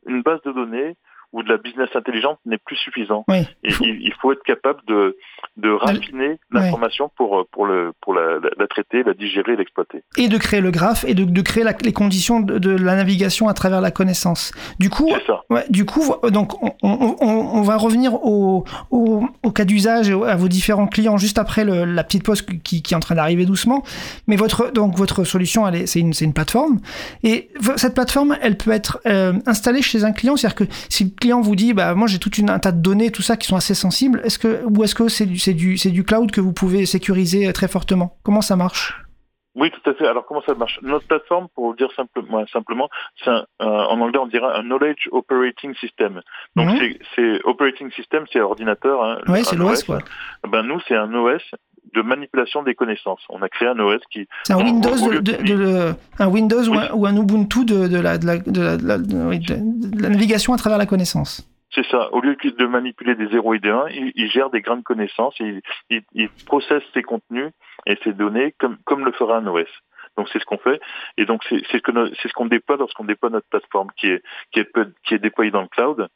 une 0.06 0.22
base 0.22 0.40
de 0.42 0.52
données 0.52 0.96
ou 1.34 1.42
de 1.42 1.48
la 1.48 1.58
business 1.58 1.88
intelligente 1.94 2.38
n'est 2.46 2.58
plus 2.58 2.76
suffisant. 2.76 3.24
Oui. 3.28 3.38
Et 3.64 3.72
il, 3.80 4.02
il, 4.02 4.12
faut 4.22 4.32
être 4.32 4.44
capable 4.44 4.80
de, 4.86 5.16
de 5.56 5.68
raffiner 5.70 6.38
l'information 6.52 7.10
pour, 7.16 7.44
pour, 7.50 7.66
le, 7.66 7.92
pour 8.00 8.14
la, 8.14 8.38
la, 8.56 8.66
traiter, 8.68 9.02
la 9.02 9.14
digérer, 9.14 9.56
l'exploiter. 9.56 10.04
Et 10.16 10.28
de 10.28 10.38
créer 10.38 10.60
le 10.60 10.70
graphe 10.70 11.04
et 11.04 11.14
de, 11.14 11.24
de 11.24 11.42
créer 11.42 11.64
la, 11.64 11.72
les 11.82 11.92
conditions 11.92 12.38
de, 12.38 12.58
de, 12.58 12.70
la 12.70 12.94
navigation 12.94 13.48
à 13.48 13.54
travers 13.54 13.80
la 13.80 13.90
connaissance. 13.90 14.52
Du 14.78 14.90
coup, 14.90 15.10
ouais, 15.50 15.64
du 15.70 15.84
coup 15.84 16.14
donc 16.30 16.62
on, 16.62 16.72
on, 16.84 17.16
on, 17.20 17.62
va 17.62 17.76
revenir 17.78 18.14
au, 18.14 18.64
au, 18.92 19.26
au 19.42 19.50
cas 19.50 19.64
d'usage 19.64 20.08
et 20.08 20.12
à 20.12 20.36
vos 20.36 20.48
différents 20.48 20.86
clients 20.86 21.16
juste 21.16 21.38
après 21.38 21.64
le, 21.64 21.84
la 21.84 22.04
petite 22.04 22.22
pause 22.22 22.42
qui, 22.42 22.80
qui 22.82 22.94
est 22.94 22.96
en 22.96 23.00
train 23.00 23.16
d'arriver 23.16 23.44
doucement. 23.44 23.82
Mais 24.28 24.36
votre, 24.36 24.70
donc 24.70 24.96
votre 24.96 25.24
solution, 25.24 25.64
c'est 25.86 25.98
une, 25.98 26.12
une 26.20 26.32
plateforme. 26.32 26.78
Et 27.24 27.50
cette 27.74 27.94
plateforme, 27.94 28.36
elle 28.40 28.56
peut 28.56 28.70
être 28.70 29.00
euh, 29.06 29.32
installée 29.46 29.82
chez 29.82 30.04
un 30.04 30.12
client. 30.12 30.36
C'est-à-dire 30.36 30.66
que 30.66 30.72
si 30.88 31.10
client 31.24 31.40
vous 31.40 31.56
dit 31.56 31.72
bah 31.72 31.94
moi 31.94 32.06
j'ai 32.06 32.18
toute 32.18 32.36
une 32.36 32.50
un 32.50 32.58
tas 32.58 32.70
de 32.70 32.82
données 32.82 33.10
tout 33.10 33.22
ça 33.22 33.38
qui 33.38 33.46
sont 33.48 33.56
assez 33.56 33.74
sensibles 33.74 34.20
est-ce 34.24 34.38
que 34.38 34.62
ou 34.66 34.84
est-ce 34.84 34.94
que 34.94 35.08
c'est 35.08 35.24
du 35.24 35.38
c'est 35.38 35.54
du 35.54 35.78
c'est 35.78 35.90
du 35.90 36.04
cloud 36.04 36.30
que 36.30 36.42
vous 36.42 36.52
pouvez 36.52 36.84
sécuriser 36.84 37.50
très 37.54 37.68
fortement? 37.68 38.18
Comment 38.22 38.42
ça 38.42 38.56
marche? 38.56 39.00
Oui, 39.56 39.70
tout 39.70 39.88
à 39.88 39.94
fait. 39.94 40.06
Alors, 40.06 40.26
comment 40.26 40.42
ça 40.42 40.54
marche? 40.54 40.80
Notre 40.82 41.06
plateforme, 41.06 41.46
pour 41.54 41.76
dire 41.76 41.88
simplement, 41.94 42.44
simplement 42.48 42.88
c'est 43.22 43.30
un, 43.30 43.46
euh, 43.62 43.66
en 43.66 44.00
anglais, 44.00 44.18
on 44.18 44.26
dirait 44.26 44.52
un 44.52 44.62
Knowledge 44.64 45.08
Operating 45.12 45.74
System. 45.76 46.22
Donc, 46.56 46.70
mmh. 46.70 46.94
c'est 47.14 47.40
Operating 47.44 47.90
System, 47.92 48.24
c'est 48.32 48.40
ordinateur. 48.40 49.04
Hein, 49.04 49.18
oui, 49.28 49.44
c'est 49.44 49.54
l'OS, 49.54 49.84
quoi. 49.84 49.98
Ben, 50.48 50.64
nous, 50.64 50.80
c'est 50.88 50.96
un 50.96 51.14
OS 51.14 51.42
de 51.92 52.02
manipulation 52.02 52.62
des 52.62 52.74
connaissances. 52.74 53.20
On 53.28 53.42
a 53.42 53.48
créé 53.48 53.68
un 53.68 53.78
OS 53.78 54.00
qui... 54.10 54.26
C'est 54.44 54.52
un 54.52 54.58
Windows, 54.58 54.96
de, 54.96 55.18
de, 55.18 55.42
de, 55.42 55.94
un 56.18 56.28
Windows 56.28 56.62
oui. 56.62 56.76
ou, 56.76 56.80
un, 56.80 56.90
ou, 56.92 57.06
un, 57.06 57.16
Ubuntu 57.16 57.64
de, 57.64 57.88
de, 57.88 58.00
la, 58.00 58.18
de, 58.18 58.26
la, 58.26 58.38
de, 58.38 58.60
la, 58.60 58.76
de, 58.76 58.88
la, 58.88 58.98
de 58.98 60.02
la 60.02 60.08
navigation 60.08 60.52
à 60.52 60.56
travers 60.56 60.78
la 60.78 60.86
connaissance. 60.86 61.48
C'est 61.74 61.86
ça. 61.86 62.12
Au 62.12 62.20
lieu 62.20 62.36
de 62.36 62.66
manipuler 62.66 63.16
des 63.16 63.26
0 63.28 63.54
et 63.54 63.58
des 63.58 63.70
1, 63.70 63.86
il, 63.90 64.12
il 64.14 64.30
gère 64.30 64.50
des 64.50 64.60
grandes 64.60 64.84
connaissances, 64.84 65.34
il, 65.40 65.60
il, 65.90 66.02
il 66.14 66.28
processe 66.46 66.82
ses 66.94 67.02
contenus 67.02 67.50
et 67.86 67.98
ses 68.04 68.12
données 68.12 68.54
comme, 68.58 68.76
comme 68.84 69.04
le 69.04 69.12
fera 69.12 69.38
un 69.38 69.46
OS. 69.46 69.66
Donc 70.16 70.28
c'est 70.32 70.38
ce 70.38 70.44
qu'on 70.44 70.58
fait 70.58 70.80
et 71.16 71.24
donc 71.24 71.42
c'est 71.48 71.58
ce 71.72 71.78
c'est 72.22 72.28
ce 72.28 72.32
qu'on 72.34 72.46
déploie 72.46 72.76
lorsqu'on 72.76 73.02
déploie 73.04 73.30
notre 73.30 73.48
plateforme 73.48 73.88
qui 73.96 74.06
est 74.06 74.22
qui 74.52 74.60
est 74.60 74.68
qui 75.02 75.14
est 75.14 75.18
déployée 75.18 75.50
dans 75.50 75.62
le 75.62 75.66
cloud. 75.66 76.06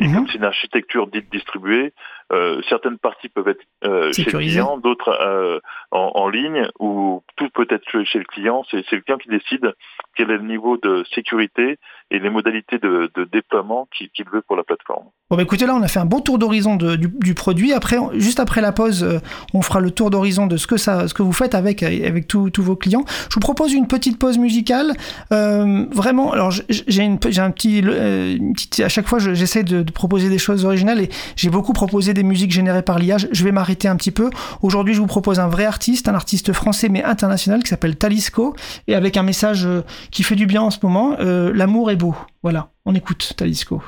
Et 0.00 0.08
mmh. 0.08 0.14
comme 0.14 0.26
c'est 0.26 0.38
une 0.38 0.44
architecture 0.44 1.06
dite 1.06 1.30
distribuée, 1.30 1.92
euh, 2.32 2.60
certaines 2.68 2.98
parties 2.98 3.28
peuvent 3.28 3.48
être 3.48 3.64
euh, 3.84 4.12
chez 4.12 4.24
le 4.24 4.38
client, 4.38 4.78
d'autres 4.78 5.10
euh, 5.20 5.60
en, 5.90 6.12
en, 6.14 6.28
ligne, 6.28 6.68
ou 6.78 7.22
tout 7.36 7.48
peut 7.50 7.66
être 7.70 8.04
chez 8.04 8.18
le 8.18 8.24
client. 8.24 8.64
C'est 8.70 8.90
le 8.90 9.00
client 9.00 9.18
qui 9.18 9.28
décide 9.28 9.74
quel 10.16 10.30
est 10.30 10.38
le 10.38 10.44
niveau 10.46 10.76
de 10.76 11.04
sécurité 11.14 11.78
et 12.10 12.18
les 12.18 12.30
modalités 12.30 12.78
de, 12.78 13.10
de 13.14 13.24
déploiement 13.24 13.88
qu'il 13.96 14.10
qu 14.10 14.24
veut 14.30 14.42
pour 14.42 14.56
la 14.56 14.64
plateforme. 14.64 15.04
Bon, 15.30 15.36
bah 15.36 15.42
écoutez, 15.42 15.66
là, 15.66 15.74
on 15.74 15.82
a 15.82 15.88
fait 15.88 16.00
un 16.00 16.04
bon 16.06 16.20
tour 16.20 16.38
d'horizon 16.38 16.76
du, 16.76 17.08
du, 17.08 17.34
produit. 17.34 17.72
Après, 17.72 17.96
juste 18.14 18.40
après 18.40 18.60
la 18.60 18.72
pause, 18.72 19.20
on 19.52 19.62
fera 19.62 19.80
le 19.80 19.90
tour 19.90 20.10
d'horizon 20.10 20.46
de 20.46 20.56
ce 20.56 20.66
que 20.66 20.76
ça, 20.76 21.08
ce 21.08 21.14
que 21.14 21.22
vous 21.22 21.32
faites 21.32 21.54
avec 21.54 21.82
avec 21.82 22.26
tous 22.28 22.50
vos 22.58 22.76
clients. 22.76 23.04
Je 23.06 23.34
vous 23.34 23.40
propose 23.40 23.72
une 23.72 23.86
petite 23.86 24.18
pause 24.18 24.38
musicale. 24.38 24.92
Euh, 25.32 25.86
vraiment, 25.92 26.32
alors 26.32 26.52
j'ai 26.68 27.02
un 27.02 27.16
petit, 27.50 27.82
euh, 27.84 28.36
une 28.36 28.52
petite, 28.52 28.80
à 28.80 28.88
chaque 28.88 29.06
fois, 29.06 29.18
j'essaie 29.18 29.62
de, 29.62 29.82
de, 29.82 29.92
proposer 29.92 30.28
des 30.28 30.38
choses 30.38 30.64
originales 30.64 31.00
et 31.00 31.08
j'ai 31.36 31.50
beaucoup 31.50 31.72
proposé 31.72 32.13
des 32.14 32.22
musiques 32.22 32.52
générées 32.52 32.82
par 32.82 32.98
l'IA. 32.98 33.16
Je 33.18 33.44
vais 33.44 33.52
m'arrêter 33.52 33.88
un 33.88 33.96
petit 33.96 34.10
peu. 34.10 34.30
Aujourd'hui, 34.62 34.94
je 34.94 35.00
vous 35.00 35.06
propose 35.06 35.40
un 35.40 35.48
vrai 35.48 35.64
artiste, 35.64 36.08
un 36.08 36.14
artiste 36.14 36.52
français 36.52 36.88
mais 36.88 37.02
international 37.04 37.62
qui 37.62 37.68
s'appelle 37.68 37.96
Talisco 37.96 38.54
et 38.88 38.94
avec 38.94 39.16
un 39.16 39.22
message 39.22 39.68
qui 40.10 40.22
fait 40.22 40.36
du 40.36 40.46
bien 40.46 40.62
en 40.62 40.70
ce 40.70 40.78
moment. 40.82 41.16
Euh, 41.20 41.52
L'amour 41.54 41.90
est 41.90 41.96
beau. 41.96 42.14
Voilà, 42.42 42.70
on 42.84 42.94
écoute 42.94 43.34
Talisco. 43.36 43.82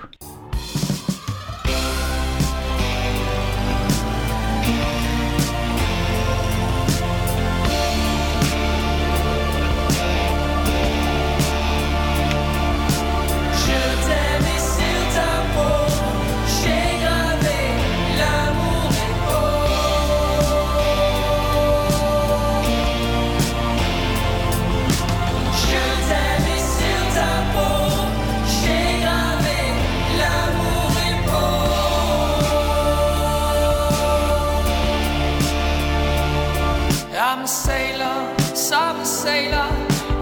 I'm 37.29 37.43
a 37.43 37.49
sailor, 37.49 38.39
summer 38.55 39.05
sailor, 39.05 39.69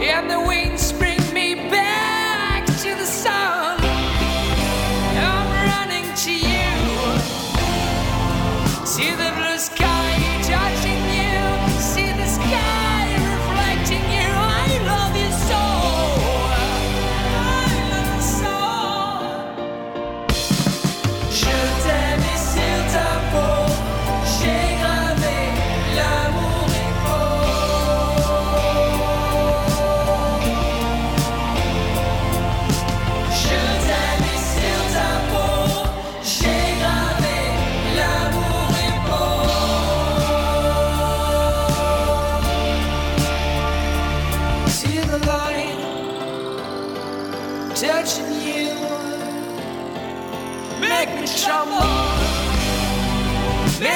and 0.00 0.30
the 0.30 0.40
winds 0.40 0.90
bring 0.90 1.20
me 1.34 1.54
back 1.68 2.64
to 2.64 2.94
the 2.94 3.04
sun. 3.04 3.78
I'm 5.28 5.48
running 5.68 6.08
to 6.24 6.32
you. 6.32 6.70
See 8.86 9.10
the 9.10 9.43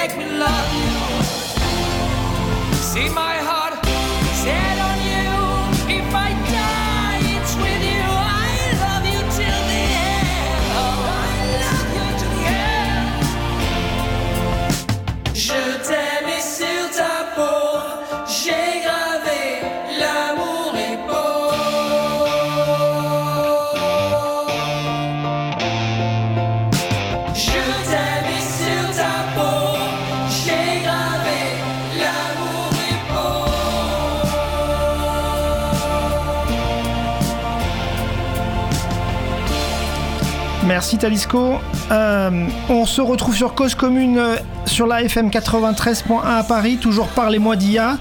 Make 0.09 0.17
me 0.17 0.39
love 0.39 0.73
you. 0.75 1.23
See 2.77 3.09
my 3.11 3.37
heart 3.37 4.88
Merci 40.89 41.03
Talisco. 41.03 41.59
Euh, 41.91 42.47
on 42.71 42.87
se 42.87 43.03
retrouve 43.03 43.37
sur 43.37 43.55
Cause 43.55 43.75
Commune 43.75 44.17
euh, 44.17 44.37
sur 44.65 44.87
la 44.87 45.03
FM 45.03 45.29
93.1 45.29 46.25
à 46.25 46.43
Paris, 46.43 46.79
toujours 46.81 47.09
Parlez-moi 47.09 47.57
d'IA. 47.57 47.99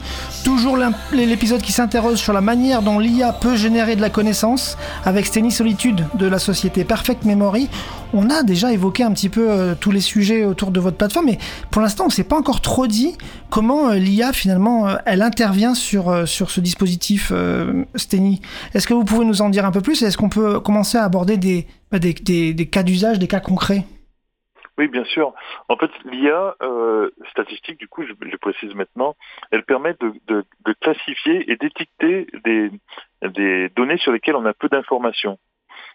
Toujours 0.68 0.86
l'épisode 1.14 1.62
qui 1.62 1.72
s'interroge 1.72 2.18
sur 2.18 2.34
la 2.34 2.42
manière 2.42 2.82
dont 2.82 3.00
l'IA 3.00 3.32
peut 3.32 3.56
générer 3.56 3.96
de 3.96 4.02
la 4.02 4.10
connaissance 4.10 4.78
avec 5.06 5.26
Steny 5.26 5.50
Solitude 5.50 6.06
de 6.16 6.28
la 6.28 6.40
société 6.40 6.84
Perfect 6.84 7.24
Memory. 7.24 7.70
On 8.14 8.30
a 8.30 8.44
déjà 8.44 8.74
évoqué 8.74 9.04
un 9.04 9.14
petit 9.14 9.30
peu 9.30 9.50
euh, 9.50 9.76
tous 9.80 9.92
les 9.92 10.02
sujets 10.02 10.44
autour 10.44 10.72
de 10.72 10.82
votre 10.82 10.98
plateforme, 10.98 11.28
mais 11.28 11.38
pour 11.72 11.82
l'instant, 11.82 12.04
on 12.04 12.08
ne 12.08 12.12
s'est 12.12 12.26
pas 12.26 12.36
encore 12.36 12.60
trop 12.60 12.86
dit 12.86 13.16
comment 13.50 13.92
euh, 13.92 13.96
l'IA 13.96 14.34
finalement 14.34 14.90
euh, 14.90 14.98
elle 15.06 15.22
intervient 15.22 15.74
sur, 15.74 16.28
sur 16.28 16.52
ce 16.52 16.60
dispositif 16.60 17.32
Steny. 17.96 18.42
Est-ce 18.74 18.88
que 18.88 18.94
vous 18.94 19.06
pouvez 19.06 19.24
nous 19.24 19.42
en 19.42 19.48
dire 19.48 19.64
un 19.64 19.72
peu 19.72 19.80
plus 19.80 20.04
Est-ce 20.04 20.18
qu'on 20.18 20.28
peut 20.28 20.60
commencer 20.60 20.98
à 20.98 21.06
aborder 21.06 21.38
des, 21.38 21.66
bah, 21.94 22.00
des 22.00 22.14
cas 22.70 22.84
d'usage, 22.84 23.20
des 23.20 23.28
cas 23.28 23.40
concrets? 23.40 23.86
Oui, 24.78 24.88
bien 24.88 25.06
sûr. 25.06 25.34
En 25.70 25.76
fait, 25.78 25.90
l'IA 26.06 26.56
euh, 26.62 27.10
statistique, 27.32 27.80
du 27.80 27.88
coup, 27.88 28.04
je, 28.06 28.14
je 28.22 28.38
précise 28.38 28.76
maintenant, 28.76 29.16
elle 29.52 29.64
permet 29.64 29.96
de, 30.00 30.14
de- 30.28 30.46
classifier 30.82 31.52
et 31.52 31.56
d'étiqueter 31.56 32.28
des, 32.46 32.70
des 33.24 33.70
données 33.70 33.98
sur 33.98 34.12
lesquelles 34.12 34.36
on 34.36 34.46
a 34.46 34.54
peu 34.54 34.70
d'informations, 34.70 35.40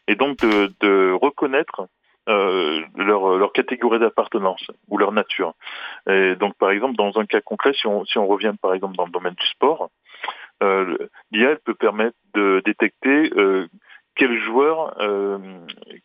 et 0.09 0.17
donc 0.17 0.39
de, 0.39 0.73
de 0.81 1.13
reconnaître 1.13 1.87
euh, 2.29 2.83
leur, 2.97 3.37
leur 3.39 3.53
catégorie 3.53 4.01
d'appartenance 4.01 4.65
ou 4.89 4.99
leur 4.99 5.13
nature. 5.13 5.55
Et 6.09 6.35
donc, 6.35 6.55
par 6.57 6.71
exemple, 6.71 6.97
dans 6.97 7.19
un 7.19 7.27
cas 7.27 7.41
concret, 7.41 7.73
si 7.75 7.87
on, 7.87 8.05
si 8.05 8.19
on 8.19 8.27
revient 8.27 8.55
par 8.61 8.75
exemple 8.75 8.97
dans 8.97 9.07
le 9.07 9.13
domaine 9.13 9.35
du 9.35 9.47
sport, 9.47 9.91
euh, 10.63 10.97
l'IA 11.31 11.57
peut 11.65 11.75
permettre 11.75 12.17
de 12.35 12.63
détecter 12.65 13.31
euh, 13.37 13.69
quel 14.15 14.39
joueur, 14.43 14.95
euh, 15.01 15.39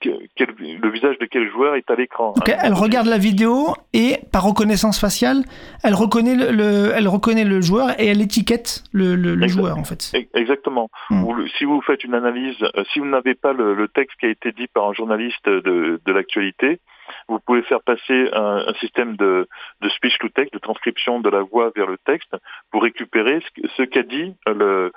que- 0.01 0.09
quel- 0.35 0.55
le 0.59 0.89
visage 0.89 1.17
de 1.19 1.25
quel 1.25 1.49
joueur 1.51 1.75
est 1.75 1.89
à 1.91 1.95
l'écran. 1.95 2.33
Un 2.37 2.51
elle 2.63 2.73
regarde 2.73 3.07
la 3.07 3.17
vidéo 3.17 3.73
et 3.93 4.17
par 4.31 4.43
reconnaissance 4.43 4.99
faciale, 4.99 5.43
elle 5.83 5.93
reconnaît 5.93 6.35
le, 6.35 6.51
le- 6.51 6.91
elle 6.95 7.07
reconnaît 7.07 7.43
le 7.43 7.59
joueur 7.61 7.99
et 7.99 8.07
elle 8.07 8.21
étiquette 8.21 8.83
le, 8.93 9.15
le- 9.15 9.35
le 9.35 9.47
joueur 9.47 9.77
en 9.77 9.83
fait. 9.83 10.11
E- 10.15 10.37
Exactement. 10.37 10.89
Hmm. 11.09 11.21
Vous 11.21 11.47
si 11.57 11.65
vous 11.65 11.81
faites 11.81 12.03
une 12.03 12.13
analyse, 12.13 12.55
euh, 12.61 12.83
si 12.93 12.99
vous 12.99 13.05
n'avez 13.07 13.35
pas 13.35 13.53
le, 13.53 13.73
le 13.75 13.87
texte 13.87 14.17
qui 14.19 14.25
a 14.25 14.29
été 14.29 14.51
dit 14.51 14.67
par 14.67 14.87
un 14.87 14.93
journaliste 14.93 15.45
de, 15.47 15.99
de 16.05 16.11
l'actualité, 16.13 16.79
vous 17.27 17.39
pouvez 17.39 17.61
faire 17.63 17.81
passer 17.81 18.29
un, 18.33 18.73
système 18.79 19.15
de, 19.15 19.47
de 19.81 19.89
speech 19.89 20.17
to 20.19 20.29
text, 20.29 20.53
de 20.53 20.59
transcription 20.59 21.19
de 21.19 21.29
la 21.29 21.41
voix 21.41 21.71
vers 21.75 21.87
le 21.87 21.97
texte, 21.97 22.35
pour 22.71 22.83
récupérer 22.83 23.41
ce, 23.77 23.83
qu'a 23.83 24.03
dit 24.03 24.35
le 24.45 24.91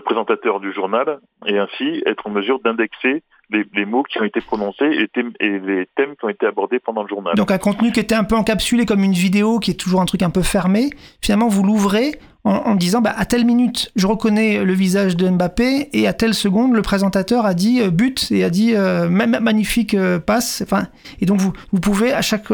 présentateur 0.00 0.60
du 0.60 0.72
journal, 0.72 1.18
et 1.46 1.58
ainsi 1.58 2.02
être 2.06 2.26
en 2.26 2.30
mesure 2.30 2.60
d'indexer 2.60 3.22
les, 3.50 3.84
mots 3.84 4.02
qui 4.02 4.18
ont 4.18 4.24
été 4.24 4.40
prononcés 4.40 4.84
et, 4.84 5.08
les 5.40 5.88
thèmes 5.96 6.16
qui 6.16 6.24
ont 6.24 6.28
été 6.28 6.46
abordés 6.46 6.78
pendant 6.78 7.02
le 7.02 7.08
journal. 7.08 7.34
Donc 7.34 7.50
un 7.50 7.58
contenu 7.58 7.92
qui 7.92 8.00
était 8.00 8.14
un 8.14 8.24
peu 8.24 8.36
encapsulé 8.36 8.86
comme 8.86 9.02
une 9.04 9.12
vidéo, 9.12 9.58
qui 9.58 9.70
est 9.70 9.74
toujours 9.74 10.00
un 10.00 10.06
truc 10.06 10.22
un 10.22 10.30
peu 10.30 10.42
fermé, 10.42 10.90
finalement 11.20 11.48
vous 11.48 11.62
l'ouvrez 11.62 12.18
en, 12.44 12.74
disant 12.74 13.00
bah, 13.00 13.14
à 13.16 13.24
telle 13.24 13.46
minute 13.46 13.90
je 13.96 14.06
reconnais 14.06 14.64
le 14.64 14.72
visage 14.74 15.16
de 15.16 15.28
Mbappé 15.28 15.88
et 15.94 16.06
à 16.06 16.12
telle 16.12 16.34
seconde 16.34 16.74
le 16.74 16.82
présentateur 16.82 17.46
a 17.46 17.54
dit 17.54 17.80
euh, 17.80 17.90
but 17.90 18.30
et 18.30 18.44
a 18.44 18.50
dit 18.50 18.74
euh, 18.74 19.08
ma- 19.08 19.26
magnifique 19.26 19.94
euh, 19.94 20.18
passe. 20.18 20.60
Enfin, 20.62 20.88
et 21.20 21.26
donc 21.26 21.40
vous, 21.40 21.54
vous 21.72 21.80
pouvez 21.80 22.12
à 22.12 22.20
chaque 22.20 22.48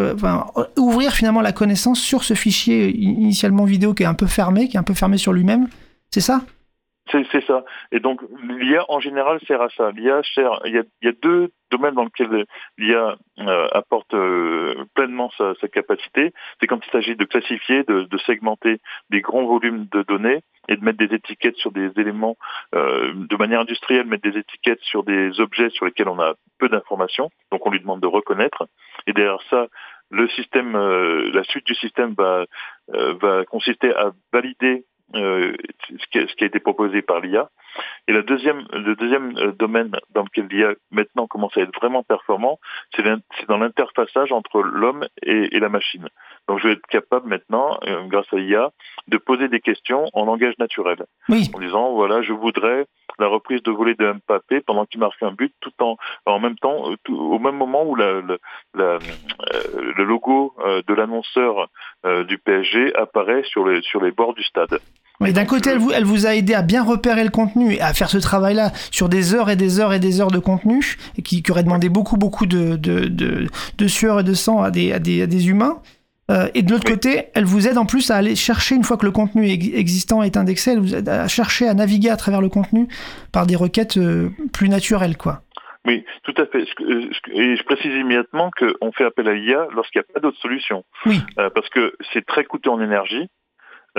ouvrir 0.76 1.12
finalement 1.12 1.40
la 1.40 1.52
connaissance 1.52 2.00
sur 2.00 2.22
ce 2.22 2.34
fichier 2.34 2.96
initialement 2.96 3.64
vidéo 3.64 3.94
qui 3.94 4.04
est 4.04 4.06
un 4.06 4.14
peu 4.14 4.26
fermé, 4.26 4.68
qui 4.68 4.76
est 4.76 4.80
un 4.80 4.84
peu 4.84 4.94
fermé 4.94 5.18
sur 5.18 5.32
lui-même. 5.32 5.66
C'est 6.10 6.20
ça? 6.20 6.42
C'est 7.08 7.44
ça. 7.44 7.64
Et 7.90 7.98
donc 7.98 8.20
l'IA 8.42 8.84
en 8.88 9.00
général 9.00 9.40
sert 9.46 9.60
à 9.60 9.68
ça. 9.70 9.90
L'IA 9.90 10.22
sert. 10.34 10.60
Il 10.64 10.74
y 10.74 10.78
a, 10.78 10.82
il 11.02 11.06
y 11.06 11.08
a 11.08 11.14
deux 11.20 11.50
domaines 11.70 11.94
dans 11.94 12.04
lesquels 12.04 12.46
l'IA 12.78 13.16
euh, 13.38 13.68
apporte 13.72 14.14
euh, 14.14 14.84
pleinement 14.94 15.30
sa, 15.36 15.54
sa 15.60 15.68
capacité. 15.68 16.32
C'est 16.60 16.66
quand 16.66 16.84
il 16.86 16.90
s'agit 16.90 17.16
de 17.16 17.24
classifier, 17.24 17.82
de, 17.84 18.02
de 18.04 18.18
segmenter 18.18 18.80
des 19.10 19.20
grands 19.20 19.44
volumes 19.44 19.86
de 19.90 20.02
données 20.02 20.42
et 20.68 20.76
de 20.76 20.84
mettre 20.84 20.98
des 20.98 21.14
étiquettes 21.14 21.56
sur 21.56 21.72
des 21.72 21.90
éléments 21.96 22.36
euh, 22.74 23.12
de 23.14 23.36
manière 23.36 23.60
industrielle, 23.60 24.06
mettre 24.06 24.30
des 24.30 24.38
étiquettes 24.38 24.82
sur 24.82 25.02
des 25.02 25.40
objets 25.40 25.70
sur 25.70 25.86
lesquels 25.86 26.08
on 26.08 26.20
a 26.20 26.34
peu 26.58 26.68
d'informations. 26.68 27.30
Donc 27.50 27.66
on 27.66 27.70
lui 27.70 27.80
demande 27.80 28.00
de 28.00 28.06
reconnaître. 28.06 28.68
Et 29.06 29.12
derrière 29.12 29.42
ça, 29.50 29.66
le 30.10 30.28
système, 30.28 30.74
euh, 30.74 31.30
la 31.32 31.44
suite 31.44 31.66
du 31.66 31.74
système 31.74 32.14
va, 32.16 32.44
euh, 32.94 33.14
va 33.20 33.44
consister 33.44 33.94
à 33.94 34.10
valider 34.32 34.84
euh, 35.14 35.54
ce, 35.88 36.06
qui 36.10 36.18
a, 36.18 36.26
ce 36.28 36.34
qui 36.34 36.44
a 36.44 36.46
été 36.46 36.60
proposé 36.60 37.02
par 37.02 37.20
l'IA. 37.20 37.48
Et 38.08 38.12
la 38.12 38.22
deuxième, 38.22 38.66
le 38.72 38.94
deuxième 38.96 39.36
euh, 39.38 39.52
domaine 39.52 39.92
dans 40.14 40.22
lequel 40.24 40.46
l'IA 40.50 40.74
maintenant 40.90 41.26
commence 41.26 41.56
à 41.56 41.60
être 41.60 41.74
vraiment 41.78 42.02
performant, 42.02 42.58
c'est 42.96 43.04
dans 43.48 43.58
l'interfaçage 43.58 44.32
entre 44.32 44.60
l'homme 44.62 45.06
et, 45.22 45.54
et 45.56 45.60
la 45.60 45.68
machine. 45.68 46.08
Donc 46.48 46.58
je 46.58 46.66
vais 46.68 46.74
être 46.74 46.86
capable 46.88 47.28
maintenant, 47.28 47.78
euh, 47.86 48.04
grâce 48.06 48.26
à 48.32 48.36
l'IA, 48.36 48.70
de 49.08 49.16
poser 49.18 49.48
des 49.48 49.60
questions 49.60 50.06
en 50.14 50.24
langage 50.24 50.54
naturel, 50.58 51.04
Oui. 51.28 51.48
en 51.54 51.60
disant 51.60 51.92
voilà, 51.92 52.22
je 52.22 52.32
voudrais 52.32 52.86
la 53.18 53.26
reprise 53.28 53.62
de 53.62 53.70
volée 53.70 53.94
de 53.94 54.12
Mbappé 54.26 54.60
pendant 54.62 54.86
qu'il 54.86 54.98
marque 55.00 55.22
un 55.22 55.32
but, 55.32 55.54
tout 55.60 55.72
en 55.80 55.96
en 56.26 56.40
même 56.40 56.56
temps, 56.58 56.90
euh, 56.90 56.96
tout- 57.04 57.16
au 57.16 57.38
même 57.38 57.56
moment 57.56 57.84
où 57.84 57.94
la, 57.94 58.20
la- 58.20 58.36
la, 58.74 58.84
euh, 58.84 59.92
le 59.96 60.04
logo 60.04 60.54
de 60.86 60.94
l'annonceur 60.94 61.68
du 62.26 62.38
PSG 62.38 62.94
apparaît 62.96 63.42
sur 63.44 63.66
les 63.66 63.82
sur 63.82 64.00
les 64.02 64.10
bords 64.10 64.34
du 64.34 64.42
stade. 64.42 64.80
Mais 65.20 65.32
d'un 65.32 65.44
côté, 65.44 65.68
euh, 65.70 65.72
elle 65.74 65.78
vous, 65.78 65.90
elle 65.92 66.04
vous 66.04 66.26
a 66.26 66.34
aidé 66.34 66.54
à 66.54 66.62
bien 66.62 66.82
repérer 66.82 67.24
le 67.24 67.30
contenu 67.30 67.74
et 67.74 67.80
à 67.80 67.92
faire 67.92 68.08
ce 68.08 68.18
travail-là 68.18 68.72
sur 68.90 69.08
des 69.08 69.34
heures 69.34 69.50
et 69.50 69.56
des 69.56 69.78
heures 69.80 69.92
et 69.92 69.98
des 70.00 70.20
heures 70.20 70.30
de 70.30 70.38
contenu, 70.38 70.96
et 71.18 71.22
qui, 71.22 71.42
qui 71.42 71.50
aurait 71.50 71.62
demandé 71.62 71.88
beaucoup, 71.88 72.16
beaucoup 72.16 72.46
de, 72.46 72.76
de, 72.76 73.06
de, 73.08 73.46
de 73.76 73.86
sueur 73.88 74.20
et 74.20 74.24
de 74.24 74.34
sang 74.34 74.62
à 74.62 74.70
des, 74.70 74.92
à 74.92 74.98
des, 74.98 75.22
à 75.22 75.26
des 75.26 75.48
humains. 75.48 75.80
Euh, 76.30 76.48
et 76.54 76.62
de 76.62 76.70
l'autre 76.70 76.84
Oui. 76.86 76.92
côté, 76.92 77.24
elle 77.34 77.44
vous 77.44 77.66
aide 77.66 77.76
en 77.76 77.86
plus 77.86 78.10
à 78.10 78.16
aller 78.16 78.36
chercher, 78.36 78.76
une 78.76 78.84
fois 78.84 78.96
que 78.96 79.04
le 79.04 79.10
contenu 79.10 79.48
ex- 79.50 79.66
existant 79.74 80.22
est 80.22 80.36
indexé, 80.36 80.70
elle 80.72 80.78
vous 80.78 80.94
aide 80.94 81.08
à 81.08 81.26
chercher 81.26 81.66
à 81.68 81.74
naviguer 81.74 82.08
à 82.08 82.16
travers 82.16 82.40
le 82.40 82.48
contenu 82.48 82.86
par 83.32 83.46
des 83.46 83.56
requêtes 83.56 83.96
euh, 83.98 84.30
plus 84.52 84.68
naturelles, 84.68 85.16
quoi. 85.16 85.42
Oui, 85.86 86.04
tout 86.24 86.34
à 86.36 86.46
fait. 86.46 86.64
Euh, 86.82 87.08
Et 87.32 87.56
je 87.56 87.62
précise 87.64 87.92
immédiatement 87.94 88.50
qu'on 88.56 88.92
fait 88.92 89.04
appel 89.06 89.26
à 89.28 89.34
l'IA 89.34 89.66
lorsqu'il 89.74 89.98
n'y 89.98 90.04
a 90.08 90.12
pas 90.14 90.20
d'autre 90.20 90.38
solution. 90.40 90.84
Oui. 91.06 91.20
Euh, 91.38 91.48
parce 91.54 91.68
que 91.70 91.94
c'est 92.12 92.24
très 92.24 92.44
coûteux 92.44 92.70
en 92.70 92.80
énergie. 92.80 93.28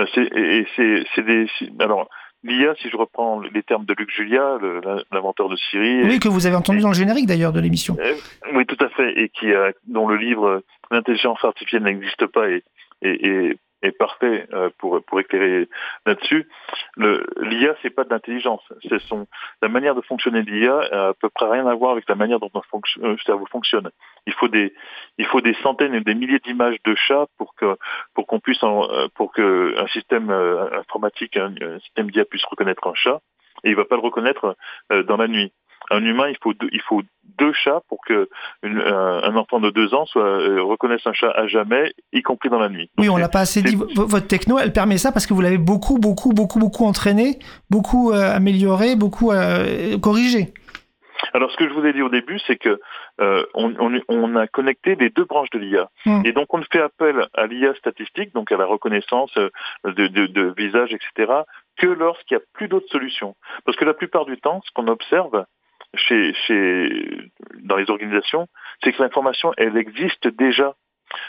Euh, 0.00 0.06
et 0.16 0.66
c'est 1.14 1.22
des. 1.24 1.46
Alors, 1.80 2.08
l'IA, 2.44 2.74
si 2.80 2.88
je 2.90 2.96
reprends 2.96 3.40
les 3.40 3.62
termes 3.62 3.84
de 3.84 3.94
Luc 3.96 4.10
Julia, 4.10 4.58
l'inventeur 5.12 5.48
de 5.48 5.56
Siri, 5.56 6.02
Oui, 6.04 6.18
que 6.18 6.28
vous 6.28 6.46
avez 6.46 6.56
entendu 6.56 6.80
dans 6.80 6.88
le 6.88 6.94
générique 6.94 7.26
d'ailleurs 7.26 7.52
de 7.52 7.60
l'émission. 7.60 7.96
euh, 8.00 8.14
oui, 8.54 8.64
tout 8.66 8.82
à 8.84 8.88
fait, 8.90 9.12
et 9.20 9.28
qui 9.28 9.52
a, 9.52 9.72
dont 9.86 10.08
le 10.08 10.16
livre 10.16 10.62
L'intelligence 10.90 11.42
artificielle 11.42 11.84
n'existe 11.84 12.26
pas 12.26 12.50
et, 12.50 12.62
et, 13.00 13.26
et- 13.26 13.56
est 13.82 13.92
parfait 13.96 14.46
euh, 14.52 14.70
pour 14.78 15.02
pour 15.04 15.20
éclairer 15.20 15.68
là-dessus. 16.06 16.48
L'IA, 16.96 17.74
c'est 17.82 17.90
pas 17.90 18.04
de 18.04 18.10
l'intelligence, 18.10 18.62
c'est 18.88 19.00
son 19.02 19.26
la 19.60 19.68
manière 19.68 19.94
de 19.94 20.00
fonctionner 20.02 20.42
de 20.42 20.50
l'IA 20.50 20.78
a 20.78 21.08
à 21.08 21.14
peu 21.14 21.28
près 21.28 21.48
rien 21.50 21.66
à 21.66 21.74
voir 21.74 21.92
avec 21.92 22.08
la 22.08 22.14
manière 22.14 22.40
dont 22.40 22.50
notre 22.54 22.68
euh, 23.02 23.16
cerveau 23.24 23.46
fonctionne. 23.46 23.90
Il 24.26 24.32
faut 24.34 24.48
des 24.48 24.72
il 25.18 25.26
faut 25.26 25.40
des 25.40 25.54
centaines 25.62 25.94
et 25.94 26.00
des 26.00 26.14
milliers 26.14 26.38
d'images 26.40 26.76
de 26.84 26.94
chats 26.94 27.26
pour 27.38 27.54
que 27.54 27.76
pour 28.14 28.26
qu'on 28.26 28.40
puisse 28.40 28.62
en- 28.62 28.88
euh, 28.90 29.08
pour 29.14 29.32
que 29.32 29.74
un 29.78 29.86
système 29.88 30.30
informatique, 30.30 31.36
un, 31.36 31.54
un 31.60 31.78
système 31.80 32.10
d'IA 32.10 32.24
puisse 32.24 32.44
reconnaître 32.44 32.86
un 32.86 32.94
chat 32.94 33.20
et 33.64 33.70
il 33.70 33.76
va 33.76 33.84
pas 33.84 33.96
le 33.96 34.02
reconnaître 34.02 34.56
dans 34.90 35.16
la 35.16 35.28
nuit. 35.28 35.52
Un 35.92 36.04
humain, 36.04 36.28
il 36.28 36.36
faut 36.42 36.52
deux, 36.54 36.68
il 36.72 36.80
faut 36.82 37.02
deux 37.38 37.52
chats 37.52 37.80
pour 37.88 37.98
que 38.06 38.28
une- 38.62 38.80
un, 38.80 39.36
enfant 39.36 39.60
de 39.60 39.70
deux 39.70 39.94
ans 39.94 40.04
soit 40.06 40.22
euh, 40.24 40.62
reconnaisse 40.62 41.06
un 41.06 41.12
chat 41.12 41.30
à 41.30 41.46
jamais, 41.46 41.92
y 42.12 42.22
compris 42.22 42.48
dans 42.50 42.58
la 42.58 42.68
nuit. 42.68 42.90
Oui, 42.98 43.08
on 43.08 43.16
l'a 43.16 43.28
pas 43.28 43.40
assez 43.40 43.62
dit. 43.62 43.76
Votre 43.96 44.26
techno, 44.26 44.58
elle 44.58 44.72
permet 44.72 44.98
ça 44.98 45.12
parce 45.12 45.26
que 45.26 45.34
vous 45.34 45.40
l'avez 45.40 45.58
beaucoup, 45.58 45.98
beaucoup, 45.98 46.30
beaucoup, 46.30 46.58
beaucoup 46.58 46.84
entraîné, 46.84 47.38
beaucoup 47.70 48.12
euh, 48.12 48.34
amélioré, 48.36 48.96
beaucoup 48.96 49.32
euh, 49.32 49.98
corrigé. 49.98 50.52
Alors, 51.34 51.50
ce 51.52 51.56
que 51.56 51.68
je 51.68 51.72
vous 51.72 51.84
ai 51.86 51.92
dit 51.92 52.02
au 52.02 52.08
début, 52.08 52.38
c'est 52.46 52.56
que 52.56 52.80
euh, 53.20 53.44
on, 53.54 53.72
on- 53.78 54.00
on 54.08 54.36
a 54.36 54.46
connecté 54.48 54.96
les 54.96 55.08
deux 55.08 55.24
branches 55.24 55.50
de 55.50 55.58
l'IA. 55.58 55.88
Mm. 56.04 56.22
Et 56.26 56.32
donc 56.32 56.52
on 56.52 56.58
ne 56.58 56.64
fait 56.70 56.80
appel 56.82 57.26
à 57.34 57.46
l'IA 57.46 57.74
statistique, 57.76 58.34
donc 58.34 58.50
à 58.52 58.56
la 58.56 58.66
reconnaissance 58.66 59.30
euh, 59.38 59.48
de, 59.84 60.08
de, 60.08 60.26
de 60.26 60.52
visage, 60.56 60.90
etc., 60.92 61.32
que 61.78 61.86
lorsqu'il 61.86 62.36
n'y 62.36 62.42
a 62.42 62.46
plus 62.52 62.68
d'autres 62.68 62.88
solutions. 62.90 63.34
Parce 63.64 63.76
que 63.78 63.84
la 63.84 63.94
plupart 63.94 64.26
du 64.26 64.36
temps, 64.38 64.60
ce 64.66 64.70
qu'on 64.74 64.88
observe 64.88 65.44
chez, 65.94 66.32
chez, 66.46 66.88
dans 67.60 67.76
les 67.76 67.90
organisations, 67.90 68.48
c'est 68.82 68.92
que 68.92 69.02
l'information, 69.02 69.52
elle 69.56 69.76
existe 69.76 70.26
déjà. 70.28 70.74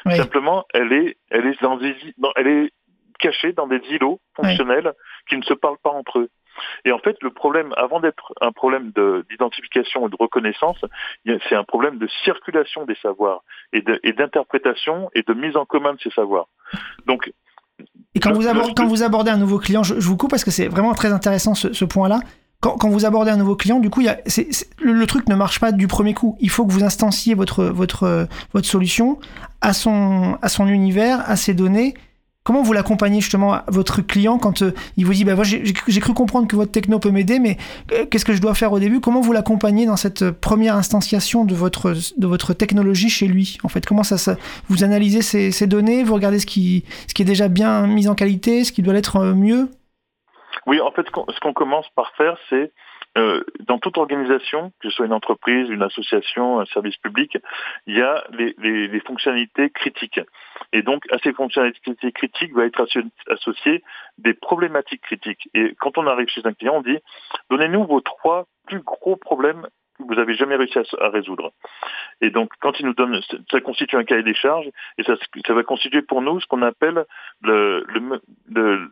Oui. 0.06 0.16
Simplement, 0.16 0.66
elle 0.74 0.94
est, 0.94 1.18
elle 1.30 1.48
est 1.48 1.62
dans 1.62 1.78
des, 1.78 1.96
dans- 2.18 2.32
elle 2.36 2.48
est 2.48 2.72
cachée 3.20 3.52
dans 3.54 3.68
des 3.68 3.82
îlots 3.90 4.20
fonctionnels 4.36 4.94
qui 5.30 5.38
ne 5.38 5.44
se 5.44 5.54
parlent 5.54 5.78
pas 5.84 5.90
entre 5.92 6.20
eux. 6.20 6.30
Et 6.86 6.92
en 6.92 7.00
fait, 7.00 7.18
le 7.22 7.32
problème, 7.32 7.74
avant 7.78 8.00
d'être 8.00 8.32
un 8.40 8.52
problème 8.52 8.92
de- 8.92 9.26
d'identification 9.30 10.08
et 10.08 10.10
de 10.10 10.16
reconnaissance, 10.20 10.78
c'est 11.26 11.56
un 11.56 11.64
problème 11.64 11.98
de 11.98 12.08
circulation 12.24 12.86
des 12.86 12.96
savoirs 13.02 13.44
et 13.74 13.82
d'interprétation 13.82 15.10
et, 15.16 15.24
de 15.24 15.34
mise 15.34 15.58
en 15.58 15.66
commun 15.66 15.94
de 15.94 16.00
ces 16.00 16.12
savoirs. 16.12 16.48
Donc, 17.08 17.32
Et 18.16 18.20
quand 18.20 18.30
Le- 18.30 18.36
vous, 18.36 18.42
le- 18.44 18.50
abordez, 18.50 18.74
quand 18.78 18.86
vous 18.86 19.02
abordez 19.04 19.32
un 19.32 19.38
nouveau 19.38 19.58
client, 19.58 19.82
je, 19.84 19.96
je 20.00 20.08
vous 20.08 20.16
coupe 20.16 20.30
parce 20.30 20.44
que 20.44 20.52
c'est 20.52 20.68
vraiment 20.68 20.94
très 20.94 21.12
intéressant 21.12 21.56
ce, 21.56 21.74
ce 21.74 21.86
point-là. 21.86 22.20
Quand, 22.64 22.88
vous 22.88 23.06
abordez 23.06 23.30
un 23.30 23.36
nouveau 23.36 23.58
client, 23.58 23.80
du 23.82 23.90
coup, 23.90 24.02
le, 24.82 25.06
truc 25.06 25.28
ne 25.28 25.36
marche 25.36 25.60
pas 25.60 25.74
du 25.74 25.88
premier 25.88 26.14
coup. 26.14 26.38
Il 26.40 26.50
faut 26.50 26.66
que 26.66 26.72
vous 26.72 26.86
instanciez 26.86 27.34
votre, 27.34 27.74
euh, 28.04 28.62
solution 28.62 29.20
à 29.60 29.74
son, 29.74 30.38
univers, 30.66 31.30
à 31.30 31.36
ses 31.36 31.54
données. 31.54 31.94
Comment 32.46 32.64
vous 32.64 32.72
l'accompagnez 32.72 33.20
justement 33.20 33.52
à 33.54 33.66
votre 33.68 34.02
client 34.02 34.38
quand 34.38 34.62
euh, 34.62 34.74
il 34.96 35.06
vous 35.06 35.14
dit 35.14 35.26
bah, 35.26 35.36
j'ai 35.44 35.62
cru- 35.74 36.14
comprendre 36.14 36.48
que 36.48 36.56
votre 36.56 36.72
techno 36.72 37.00
peut 37.00 37.12
m'aider, 37.12 37.40
mais 37.40 37.58
euh, 37.92 38.06
qu'est-ce 38.10 38.26
que 38.26 38.34
je 38.34 38.42
dois 38.42 38.54
faire 38.54 38.72
au 38.72 38.80
début? 38.80 39.02
Comment 39.02 39.20
vous 39.20 39.34
l'accompagnez 39.34 39.86
dans 39.86 39.98
cette 39.98 40.32
première 40.32 40.78
instanciation 40.78 41.44
de 41.44 41.56
votre, 41.56 42.54
technologie 42.54 43.10
chez 43.10 43.28
lui 43.28 43.58
En 43.64 43.70
fait, 43.70 43.86
comment 43.86 44.04
ça, 44.04 44.18
ça 44.18 44.38
vous 44.70 44.86
analysez 44.86 45.22
ces, 45.22 45.68
données, 45.68 46.06
vous 46.06 46.14
regardez 46.14 46.40
ce 46.40 46.46
qui, 46.46 46.86
est 47.20 47.26
déjà 47.26 47.50
bien 47.50 47.88
mis 47.88 48.08
en 48.08 48.16
qualité, 48.16 48.64
ce 48.64 48.72
qui 48.72 48.82
doit 48.82 48.94
l'être 48.94 49.34
mieux? 49.34 49.70
Oui, 50.66 50.80
en 50.82 50.92
fait, 50.92 51.06
ce 51.06 51.12
qu'on 51.12 51.26
ce 51.30 51.40
qu'on 51.40 51.54
commence 51.54 51.88
par 51.96 52.14
faire, 52.16 52.38
c'est 52.50 52.72
euh, 53.18 53.44
dans 53.68 53.78
toute 53.78 53.98
organisation, 53.98 54.72
que 54.82 54.90
ce 54.90 54.96
soit 54.96 55.06
une 55.06 55.14
entreprise, 55.14 55.70
une 55.70 55.84
association, 55.84 56.60
un 56.60 56.66
service 56.66 56.98
public, 56.98 57.38
il 57.86 57.96
y 57.98 58.02
a 58.02 58.24
les, 58.32 58.56
les- 58.58 58.88
les 58.88 59.00
fonctionnalités 59.02 59.70
critiques. 59.70 60.20
Et 60.72 60.82
donc, 60.82 61.04
à 61.12 61.20
ces 61.20 61.32
fonctionnalités 61.34 62.12
critiques 62.12 62.54
va 62.56 62.66
être 62.66 62.82
asso- 62.82 63.06
associé 63.30 63.84
des 64.18 64.34
problématiques 64.34 65.02
critiques. 65.04 65.48
Et 65.54 65.76
quand 65.80 65.98
on 66.00 66.08
arrive 66.08 66.28
chez 66.30 66.42
un 66.46 66.54
client, 66.54 66.76
on 66.78 66.82
dit 66.82 66.98
donnez-nous 67.52 67.86
vos 67.86 68.02
trois 68.02 68.46
plus 68.68 68.80
gros 68.82 69.16
problèmes 69.16 69.68
que 70.00 70.04
vous 70.06 70.20
avez 70.20 70.34
jamais 70.34 70.56
réussi 70.56 70.80
à, 70.80 70.84
à 71.06 71.10
résoudre. 71.10 71.52
Et 72.22 72.32
donc, 72.32 72.52
quand 72.62 72.80
il 72.80 72.88
nous 72.88 72.96
donne, 72.96 73.20
ça 73.52 73.62
constitue 73.62 73.96
un 73.96 74.06
cahier 74.06 74.24
des 74.24 74.34
charges, 74.34 74.68
et 74.98 75.04
ça, 75.04 75.14
ça 75.46 75.54
va 75.54 75.62
constituer 75.62 76.02
pour 76.02 76.24
nous 76.24 76.40
ce 76.40 76.48
qu'on 76.48 76.64
appelle 76.64 77.06
le, 77.44 77.86
le, 77.90 78.22
le, 78.50 78.90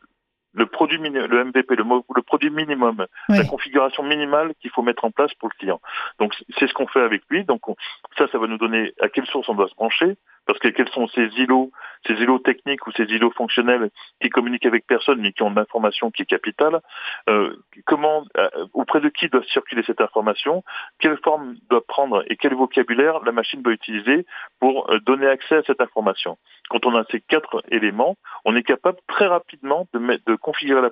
le 0.54 0.66
produit 0.66 0.98
le 0.98 1.44
MVP, 1.46 1.76
le, 1.76 1.84
le 2.16 2.22
produit 2.22 2.50
minimum, 2.50 3.06
la 3.30 3.44
configuration 3.46 4.04
minimale 4.04 4.54
qu'il 4.62 4.70
faut 4.72 4.82
mettre 4.82 5.06
en 5.06 5.12
place 5.12 5.34
pour 5.36 5.50
le 5.50 5.58
client. 5.58 5.80
Donc 6.20 6.34
c'est 6.60 6.68
ce 6.68 6.74
qu'on 6.74 6.88
fait 6.88 7.02
avec 7.02 7.22
lui. 7.30 7.44
Donc 7.46 7.68
on- 7.70 7.76
ça, 8.18 8.28
ça 8.32 8.38
va 8.38 8.48
nous 8.48 8.58
donner 8.58 8.94
à 9.02 9.10
quelle 9.10 9.26
source 9.28 9.48
on 9.50 9.56
doit 9.56 9.68
se 9.70 9.76
brancher, 9.76 10.16
parce 10.48 10.60
que 10.60 10.68
quels 10.70 10.90
sont 10.90 11.08
ces 11.08 11.28
îlots, 11.38 11.72
ces 12.06 12.14
îlots 12.14 12.40
techniques 12.40 12.86
ou 12.88 12.92
ces 12.92 13.04
îlots 13.04 13.32
fonctionnels 13.32 13.90
qui 14.22 14.30
communiquent 14.30 14.66
avec 14.66 14.86
personne 14.88 15.22
mais 15.22 15.32
qui 15.34 15.44
ont 15.44 15.52
de 15.52 15.56
l'information 15.56 16.10
qui 16.12 16.24
est 16.24 16.26
capitale. 16.26 16.82
Euh, 17.30 17.56
comment, 17.86 18.24
euh, 18.38 18.50
auprès 18.74 19.00
de 19.02 19.10
qui 19.10 19.30
doit 19.30 19.44
circuler 19.44 19.84
cette 19.84 20.02
information, 20.02 20.64
quelle 21.00 21.18
forme 21.24 21.56
doit 21.70 21.86
prendre 21.86 22.24
et 22.28 22.36
quel 22.38 22.56
vocabulaire 22.56 23.20
la 23.24 23.32
machine 23.32 23.62
doit 23.62 23.74
utiliser 23.74 24.26
pour 24.60 24.92
euh, 24.92 25.00
donner 25.00 25.28
accès 25.28 25.56
à 25.58 25.64
cette 25.64 25.80
information. 25.80 26.38
Quand 26.70 26.86
on 26.86 26.96
a 26.96 27.04
ces 27.12 27.22
quatre 27.22 27.64
éléments, 27.70 28.16
on 28.46 28.56
est 28.56 28.64
capable 28.64 28.98
très 29.08 29.28
rapidement 29.28 29.88
de, 29.94 30.00
mettre, 30.00 30.24
de 30.26 30.36
configurer 30.42 30.90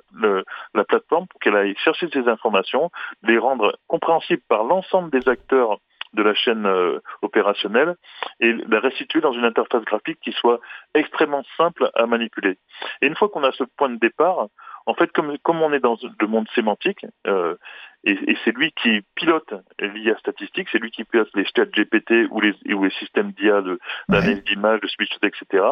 la, 0.73 0.83
plateforme 0.83 1.27
pour 1.27 1.39
qu'elle 1.39 1.55
aille 1.55 1.75
chercher 1.77 2.07
ces 2.11 2.27
informations, 2.27 2.91
les 3.23 3.37
rendre 3.37 3.77
compréhensibles 3.87 4.43
par 4.47 4.63
l'ensemble 4.63 5.09
des 5.11 5.27
acteurs 5.27 5.79
de 6.13 6.23
la 6.23 6.33
chaîne 6.33 6.65
euh, 6.65 6.99
opérationnelle 7.21 7.95
et 8.39 8.53
la 8.53 8.79
restituer 8.79 9.21
dans 9.21 9.33
une 9.33 9.45
interface 9.45 9.83
graphique 9.83 10.19
qui 10.23 10.31
soit 10.31 10.59
extrêmement 10.95 11.43
simple 11.55 11.91
à 11.93 12.05
manipuler. 12.07 12.57
Et 13.01 13.07
une 13.07 13.15
fois 13.15 13.29
qu'on 13.29 13.43
a 13.43 13.51
ce 13.51 13.63
point 13.63 13.89
de 13.89 13.99
départ, 13.99 14.47
en 14.89 14.95
fait, 14.95 15.11
comme, 15.11 15.37
comme 15.43 15.61
on 15.61 15.71
est 15.71 15.79
dans 15.79 15.97
le 16.19 16.27
monde 16.27 16.47
sémantique, 16.55 17.05
euh, 17.27 17.55
et, 18.03 18.17
et 18.31 18.37
c'est 18.43 18.55
lui 18.55 18.71
qui 18.71 19.01
pilote 19.13 19.53
l'IA 19.79 20.17
statistique, 20.17 20.67
c'est 20.71 20.79
lui 20.79 20.89
qui 20.89 21.03
pilote 21.03 21.29
les 21.35 21.45
stats 21.45 21.65
GPT 21.65 22.27
ou 22.31 22.41
les, 22.41 22.55
ou 22.73 22.83
les 22.83 22.89
systèmes 22.91 23.31
d'IA 23.33 23.61
d'analyse 24.07 24.43
d'image, 24.45 24.79
de 24.81 24.87
speech, 24.87 25.11
etc. 25.21 25.63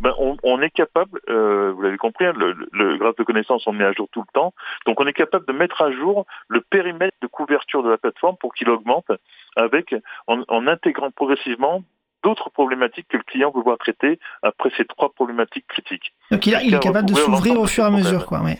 Ben, 0.00 0.12
on, 0.18 0.36
on 0.42 0.60
est 0.60 0.70
capable, 0.70 1.20
euh, 1.28 1.70
vous 1.72 1.82
l'avez 1.82 1.98
compris, 1.98 2.24
hein, 2.24 2.32
le, 2.36 2.56
le 2.72 2.96
graphe 2.96 3.16
de 3.16 3.22
connaissances, 3.22 3.64
on 3.68 3.72
le 3.72 3.78
met 3.78 3.84
à 3.84 3.92
jour 3.92 4.08
tout 4.10 4.24
le 4.26 4.32
temps. 4.32 4.54
Donc, 4.86 5.00
on 5.00 5.06
est 5.06 5.12
capable 5.12 5.46
de 5.46 5.52
mettre 5.52 5.80
à 5.80 5.92
jour 5.92 6.26
le 6.48 6.60
périmètre 6.60 7.16
de 7.22 7.28
couverture 7.28 7.84
de 7.84 7.90
la 7.90 7.98
plateforme 7.98 8.36
pour 8.38 8.54
qu'il 8.54 8.70
augmente 8.70 9.12
avec, 9.54 9.94
en, 10.26 10.42
en 10.48 10.66
intégrant 10.66 11.12
progressivement 11.12 11.84
d'autres 12.24 12.50
problématiques 12.50 13.06
que 13.08 13.16
le 13.16 13.22
client 13.22 13.50
veut 13.54 13.62
voir 13.62 13.78
traiter 13.78 14.18
après 14.42 14.70
ces 14.76 14.84
trois 14.84 15.12
problématiques 15.12 15.66
critiques. 15.68 16.12
Donc 16.30 16.46
il, 16.46 16.54
a- 16.54 16.62
il 16.62 16.74
est 16.74 16.80
capable 16.80 17.08
de 17.08 17.14
s'ouvrir 17.14 17.58
au 17.60 17.66
fur 17.66 17.84
et 17.84 17.86
à 17.86 17.90
mesure, 17.90 18.26
quoi. 18.26 18.40
Ouais. 18.42 18.58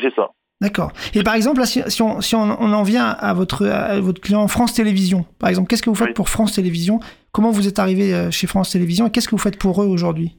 C'est 0.00 0.14
ça. 0.14 0.30
D'accord. 0.60 0.92
Et 1.14 1.22
par 1.22 1.34
exemple, 1.34 1.60
là, 1.60 1.66
si, 1.66 1.82
si 1.90 2.00
on, 2.00 2.20
si 2.22 2.34
on, 2.34 2.40
on 2.42 2.72
en 2.72 2.82
vient 2.82 3.06
à 3.06 3.34
votre, 3.34 3.66
à 3.66 4.00
votre 4.00 4.20
client 4.22 4.46
France 4.48 4.72
Télévisions, 4.72 5.26
par 5.38 5.50
exemple, 5.50 5.68
qu'est-ce 5.68 5.82
que 5.82 5.90
vous 5.90 5.96
faites 5.96 6.08
Oui. 6.08 6.14
pour 6.14 6.30
France 6.30 6.54
Télévisions? 6.54 6.98
Comment 7.32 7.50
vous 7.50 7.68
êtes 7.68 7.78
arrivé 7.78 8.14
euh, 8.14 8.30
chez 8.30 8.46
France 8.46 8.72
Télévisions 8.72 9.06
et 9.06 9.10
qu'est-ce 9.10 9.28
que 9.28 9.34
vous 9.34 9.42
faites 9.42 9.58
pour 9.58 9.82
eux 9.82 9.86
aujourd'hui? 9.86 10.34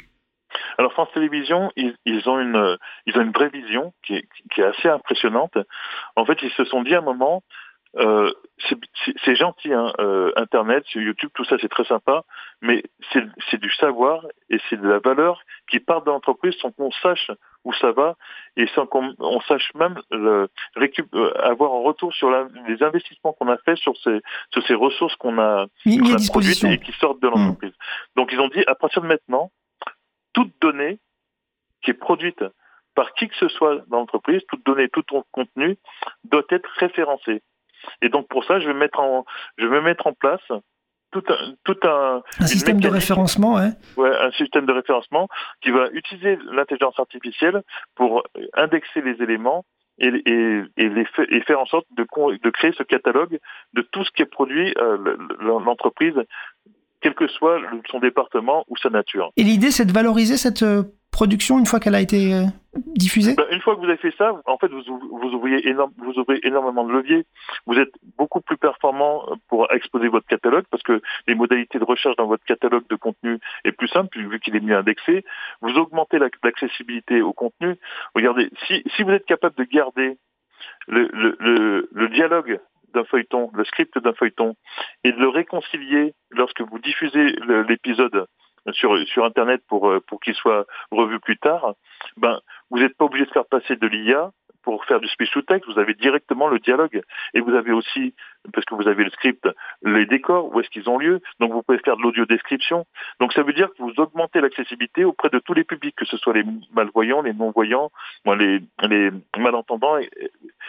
Alors 0.79 0.91
France 0.93 1.09
Télévisions, 1.13 1.71
ils, 1.75 1.93
ils 2.05 2.27
ont 2.29 2.39
une, 2.39 2.55
euh, 2.55 2.77
ils 3.05 3.15
ont 3.17 3.21
une 3.21 3.31
vraie 3.31 3.49
vision 3.49 3.93
qui 4.05 4.15
est, 4.15 4.27
qui 4.53 4.61
est 4.61 4.63
assez 4.63 4.87
impressionnante. 4.87 5.57
En 6.15 6.25
fait, 6.25 6.37
ils 6.41 6.51
se 6.51 6.65
sont 6.65 6.81
dit 6.81 6.95
à 6.95 6.99
un 6.99 7.01
moment, 7.01 7.43
euh, 7.99 8.31
c'est- 9.23 9.35
gentil, 9.35 9.71
hein, 9.73 9.93
euh, 9.99 10.31
Internet, 10.35 10.85
sur 10.87 11.01
YouTube, 11.01 11.29
tout 11.33 11.43
ça, 11.45 11.57
c'est 11.59 11.69
très 11.69 11.83
sympa, 11.85 12.23
mais 12.61 12.83
c'est 13.13 13.57
du 13.59 13.71
savoir 13.73 14.25
et 14.49 14.57
c'est 14.69 14.77
de 14.81 14.87
la 14.87 14.99
valeur 14.99 15.41
qui 15.69 15.79
part 15.79 16.01
de 16.03 16.09
l'entreprise 16.11 16.55
sans 16.57 16.71
qu'on 16.71 16.91
sache 16.91 17.29
où 17.63 17.73
ça 17.73 17.91
va 17.91 18.15
et 18.55 18.67
sans 18.75 18.85
qu'on 18.87 19.13
on 19.19 19.39
sache 19.41 19.73
même 19.75 19.99
le, 20.11 20.47
récup- 20.75 21.13
euh, 21.15 21.33
avoir 21.41 21.73
un 21.73 21.81
retour 21.83 22.13
sur 22.13 22.29
la- 22.31 22.47
les 22.67 22.81
investissements 22.83 23.33
qu'on 23.33 23.47
a 23.49 23.57
fait 23.59 23.75
sur 23.77 23.95
ces, 23.97 24.19
sur 24.51 24.65
ces 24.65 24.73
ressources 24.73 25.15
qu'on 25.17 25.37
a, 25.39 25.65
a 26.15 26.17
produites 26.29 26.63
et 26.73 26.79
qui 26.79 26.91
sortent 26.93 27.21
de 27.21 27.27
l'entreprise. 27.27 27.73
Donc 28.15 28.31
ils 28.31 28.39
ont 28.39 28.47
dit 28.49 28.63
à 28.67 28.75
partir 28.75 29.01
de 29.01 29.07
maintenant, 29.07 29.51
toute 30.33 30.51
donnée 30.61 30.99
qui 31.83 31.91
est 31.91 31.93
produite 31.95 32.43
par 32.95 33.13
qui 33.13 33.27
que 33.27 33.35
ce 33.35 33.47
soit 33.49 33.83
dans 33.89 33.97
l'entreprise, 33.99 34.41
toute 34.49 34.65
donnée, 34.65 34.89
tout 34.89 35.03
ton 35.03 35.23
contenu 35.31 35.77
doit 36.23 36.43
être 36.49 36.67
référencé. 36.77 37.43
Et 38.01 38.09
donc 38.09 38.27
pour 38.27 38.43
ça, 38.45 38.59
je 38.59 38.67
vais 38.67 38.73
mettre 38.73 38.99
en, 38.99 39.25
je 39.57 39.65
vais 39.65 39.81
mettre 39.81 40.07
en 40.07 40.13
place 40.13 40.41
tout 41.11 41.23
un, 41.29 41.53
tout 41.63 41.77
un, 41.83 42.21
Un 42.39 42.47
système 42.47 42.81
de 42.81 42.89
référencement, 42.89 43.55
ouais. 43.55 43.69
ouais, 43.95 44.11
un 44.19 44.31
système 44.31 44.65
de 44.65 44.73
référencement 44.73 45.29
qui 45.61 45.71
va 45.71 45.87
utiliser 45.93 46.37
l'intelligence 46.51 46.99
artificielle 46.99 47.63
pour 47.95 48.23
indexer 48.55 49.01
les 49.01 49.21
éléments 49.23 49.63
et, 49.99 50.07
et, 50.07 50.61
et, 50.77 50.89
les 50.89 51.07
et 51.29 51.41
faire 51.41 51.59
en 51.61 51.65
sorte 51.65 51.85
de, 51.91 52.03
créer 52.51 52.71
ce 52.77 52.83
catalogue 52.83 53.39
de 53.73 53.81
tout 53.81 54.03
ce 54.03 54.11
qui 54.11 54.21
est 54.21 54.25
produit 54.25 54.73
euh, 54.77 54.97
le- 54.97 55.15
le- 55.17 55.63
l'entreprise, 55.63 56.13
quel 57.01 57.15
que 57.15 57.27
soit 57.27 57.59
son 57.89 57.99
département 57.99 58.63
ou 58.67 58.75
sa 58.77 58.89
nature. 58.89 59.31
Et 59.37 59.43
l'idée, 59.43 59.71
c'est 59.71 59.85
de 59.85 59.93
valoriser 59.93 60.35
cette 60.37 60.61
euh, 60.63 60.83
production 61.17 61.57
une 61.57 61.65
fois 61.65 61.79
qu'elle 61.79 61.95
a 61.95 62.01
été 62.09 62.31
euh, 62.33 62.45
diffusée? 62.95 63.33
Ben, 63.35 63.47
une 63.51 63.61
fois 63.61 63.73
que 63.75 63.81
vous 63.81 63.91
avez 63.93 63.97
fait 63.97 64.13
ça, 64.19 64.27
en 64.45 64.57
fait, 64.59 64.67
vous, 64.67 64.83
vous, 65.21 65.29
ouvrez 65.37 65.57
vous 65.97 66.13
ouvrez 66.19 66.39
énormément 66.43 66.85
de 66.85 66.93
leviers. 66.93 67.25
Vous 67.65 67.77
êtes 67.83 67.93
beaucoup 68.19 68.41
plus 68.41 68.57
performant 68.57 69.25
pour 69.49 69.61
exposer 69.71 70.09
votre 70.09 70.27
catalogue 70.27 70.65
parce 70.69 70.83
que 70.83 71.01
les 71.27 71.33
modalités 71.33 71.79
de 71.79 71.83
recherche 71.93 72.15
dans 72.17 72.27
votre 72.27 72.45
catalogue 72.45 72.87
de 72.87 72.95
contenu 72.95 73.39
est 73.65 73.71
plus 73.71 73.87
simple 73.87 74.19
vu 74.19 74.39
qu'il 74.39 74.55
est 74.55 74.65
mieux 74.67 74.77
indexé. 74.77 75.25
Vous 75.61 75.75
augmentez 75.83 76.19
la- 76.19 76.29
l'accessibilité 76.43 77.21
au 77.21 77.33
contenu. 77.33 77.71
Regardez, 78.13 78.51
si, 78.67 78.83
si 78.95 79.01
vous 79.03 79.11
êtes 79.11 79.25
capable 79.25 79.55
de 79.55 79.63
garder 79.63 80.17
le, 80.87 81.09
le, 81.13 81.35
le, 81.39 81.89
le 81.91 82.09
dialogue 82.09 82.59
d'un 82.93 83.05
feuilleton, 83.05 83.49
le 83.53 83.65
script 83.65 83.97
d'un 83.97 84.13
feuilleton, 84.13 84.55
et 85.03 85.11
de 85.11 85.19
le 85.19 85.29
réconcilier 85.29 86.13
lorsque 86.29 86.61
vous 86.61 86.79
diffusez 86.79 87.25
l'épisode 87.67 88.27
sur, 88.73 88.97
sur 89.07 89.25
Internet 89.25 89.61
pour, 89.67 89.89
euh, 89.89 89.99
pour 90.07 90.19
qu'il 90.19 90.35
soit 90.35 90.65
revu 90.91 91.19
plus 91.19 91.37
tard, 91.37 91.73
ben, 92.17 92.39
vous 92.69 92.79
n'êtes 92.79 92.95
pas 92.97 93.05
obligé 93.05 93.25
de 93.25 93.31
faire 93.31 93.45
passer 93.45 93.75
de 93.75 93.87
l'IA 93.87 94.31
pour 94.67 94.83
faire 94.83 94.99
du 94.99 95.07
speech 95.07 95.31
to 95.31 95.41
text, 95.43 95.63
vous 95.71 95.79
avez 95.79 95.93
directement 95.93 96.49
le 96.49 96.59
dialogue. 96.59 97.01
Et 97.33 97.39
vous 97.39 97.51
avez 97.51 97.71
aussi, 97.71 98.13
parce 98.53 98.65
que 98.65 98.75
vous 98.75 98.85
avez 98.89 99.05
le 99.05 99.09
script, 99.11 99.47
les 99.81 100.05
décors, 100.05 100.53
où 100.53 100.59
est-ce 100.59 100.67
qu'ils 100.69 100.89
ont 100.89 100.97
lieu. 100.97 101.21
Donc 101.39 101.53
vous 101.53 101.61
pouvez 101.63 101.79
faire 101.85 101.95
de 101.95 102.01
l'audio 102.01 102.25
description. 102.25 102.85
Donc 103.21 103.31
ça 103.31 103.43
veut 103.43 103.53
dire 103.53 103.69
que 103.69 103.81
vous 103.81 103.93
augmentez 103.95 104.41
l'accessibilité 104.41 105.05
auprès 105.05 105.29
de 105.29 105.39
tous 105.39 105.53
les 105.53 105.63
publics, 105.63 105.95
que 105.95 106.03
ce 106.05 106.17
soit 106.17 106.33
les 106.33 106.43
malvoyants, 106.75 107.21
les 107.21 107.31
non-voyants, 107.33 107.91
les, 108.25 108.59
les 108.89 109.09
malentendants. 109.37 109.97
et- 109.99 110.09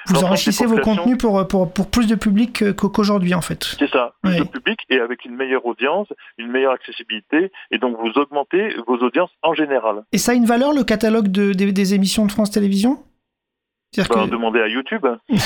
Vous 0.06 0.22
enrichissez 0.22 0.64
vos 0.64 0.78
contenus 0.78 1.18
pour, 1.18 1.44
pour, 1.48 1.72
pour 1.72 1.90
plus 1.90 2.06
de 2.06 2.14
public 2.14 2.62
qu'aujourd'hui, 2.76 3.34
en 3.34 3.40
fait. 3.40 3.64
C'est 3.80 3.90
ça, 3.90 4.14
plus 4.22 4.38
de 4.38 4.44
public 4.44 4.78
et 4.90 5.00
avec 5.00 5.24
une 5.24 5.34
meilleure 5.34 5.66
audience, 5.66 6.06
une 6.38 6.52
meilleure 6.52 6.72
accessibilité, 6.72 7.50
et 7.72 7.78
donc 7.78 7.96
vous 7.98 8.12
augmentez 8.16 8.76
vos 8.86 8.98
audiences 8.98 9.32
en 9.42 9.54
général. 9.54 10.04
Et 10.12 10.18
ça 10.18 10.30
a 10.30 10.34
une 10.36 10.46
valeur, 10.46 10.72
le 10.72 10.84
catalogue 10.84 11.28
de, 11.32 11.52
des, 11.52 11.72
des 11.72 11.94
émissions 11.94 12.26
de 12.26 12.30
France 12.30 12.52
Télévisions? 12.52 13.02
C'est-à-dire 13.92 14.14
Bah, 14.14 14.24
que- 14.26 14.30
Demandez 14.30 14.60
à 14.60 14.68
YouTube. 14.68 15.06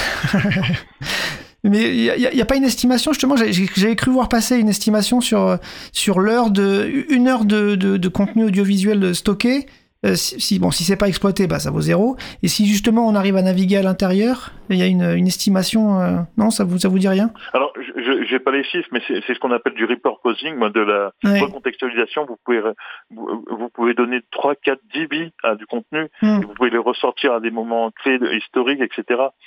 Mais 1.65 1.97
il 1.97 2.31
n'y 2.35 2.41
a, 2.41 2.45
pas 2.45 2.57
une 2.57 2.65
estimation, 2.65 3.13
justement, 3.13 3.37
j'avais 3.37 3.95
cru 3.95 4.11
voir 4.11 4.29
passer 4.29 4.57
une 4.57 4.69
estimation 4.69 5.21
sur, 5.21 5.59
sur 5.93 6.19
l'heure 6.19 6.51
de, 6.51 7.05
une 7.09 7.29
heure 7.29 7.45
de, 7.45 7.77
de, 7.77 7.97
de 7.99 8.09
contenu 8.09 8.45
audiovisuel 8.45 9.15
stocké. 9.15 9.67
Euh, 10.05 10.15
si, 10.17 10.41
si- 10.41 10.59
bon, 10.59 10.71
si 10.71 10.85
c'est 10.85 10.97
pas 10.97 11.09
exploité, 11.09 11.47
bah, 11.47 11.59
ça 11.61 11.71
vaut 11.71 11.81
zéro. 11.81 12.17
Et 12.43 12.49
si 12.49 12.67
justement 12.67 13.07
on 13.07 13.15
arrive 13.15 13.37
à 13.37 13.43
naviguer 13.43 13.77
à 13.77 13.83
l'intérieur, 13.83 14.51
il 14.69 14.77
y 14.77 14.83
a 14.83 14.87
une, 14.87 15.03
une 15.17 15.27
estimation, 15.29 16.01
euh, 16.01 16.17
non, 16.37 16.51
ça 16.51 16.65
vous, 16.65 16.79
ça 16.79 16.89
vous 16.89 16.99
dit 16.99 17.09
rien? 17.09 17.31
Alors, 17.53 17.73
je 17.77 18.33
n'ai 18.33 18.39
pas 18.41 18.51
les 18.51 18.65
chiffres, 18.65 18.89
mais 18.93 19.01
c'est 19.07 19.35
ce 19.35 19.39
qu'on 19.39 19.53
appelle 19.53 19.75
du 19.75 19.85
repurposing, 19.85 20.57
moi, 20.57 20.71
de 20.71 20.81
la 20.81 21.11
Ouais. 21.25 21.41
recontextualisation. 21.41 22.27
Vous 22.27 22.37
pouvez, 22.45 22.61
vous, 23.15 23.45
vous 23.51 23.69
pouvez 23.75 23.95
donner 23.95 24.21
3, 24.33 24.55
4, 24.57 24.79
10 24.95 25.07
billes 25.07 25.31
à 25.45 25.55
du 25.55 25.67
contenu, 25.67 26.07
Hmm. 26.23 26.41
et 26.43 26.45
vous 26.47 26.53
pouvez 26.55 26.71
les 26.71 26.79
ressortir 26.79 27.33
à 27.35 27.41
des 27.41 27.51
moments 27.51 27.91
clés 28.03 28.19
historiques, 28.37 28.81
etc. 28.81 29.05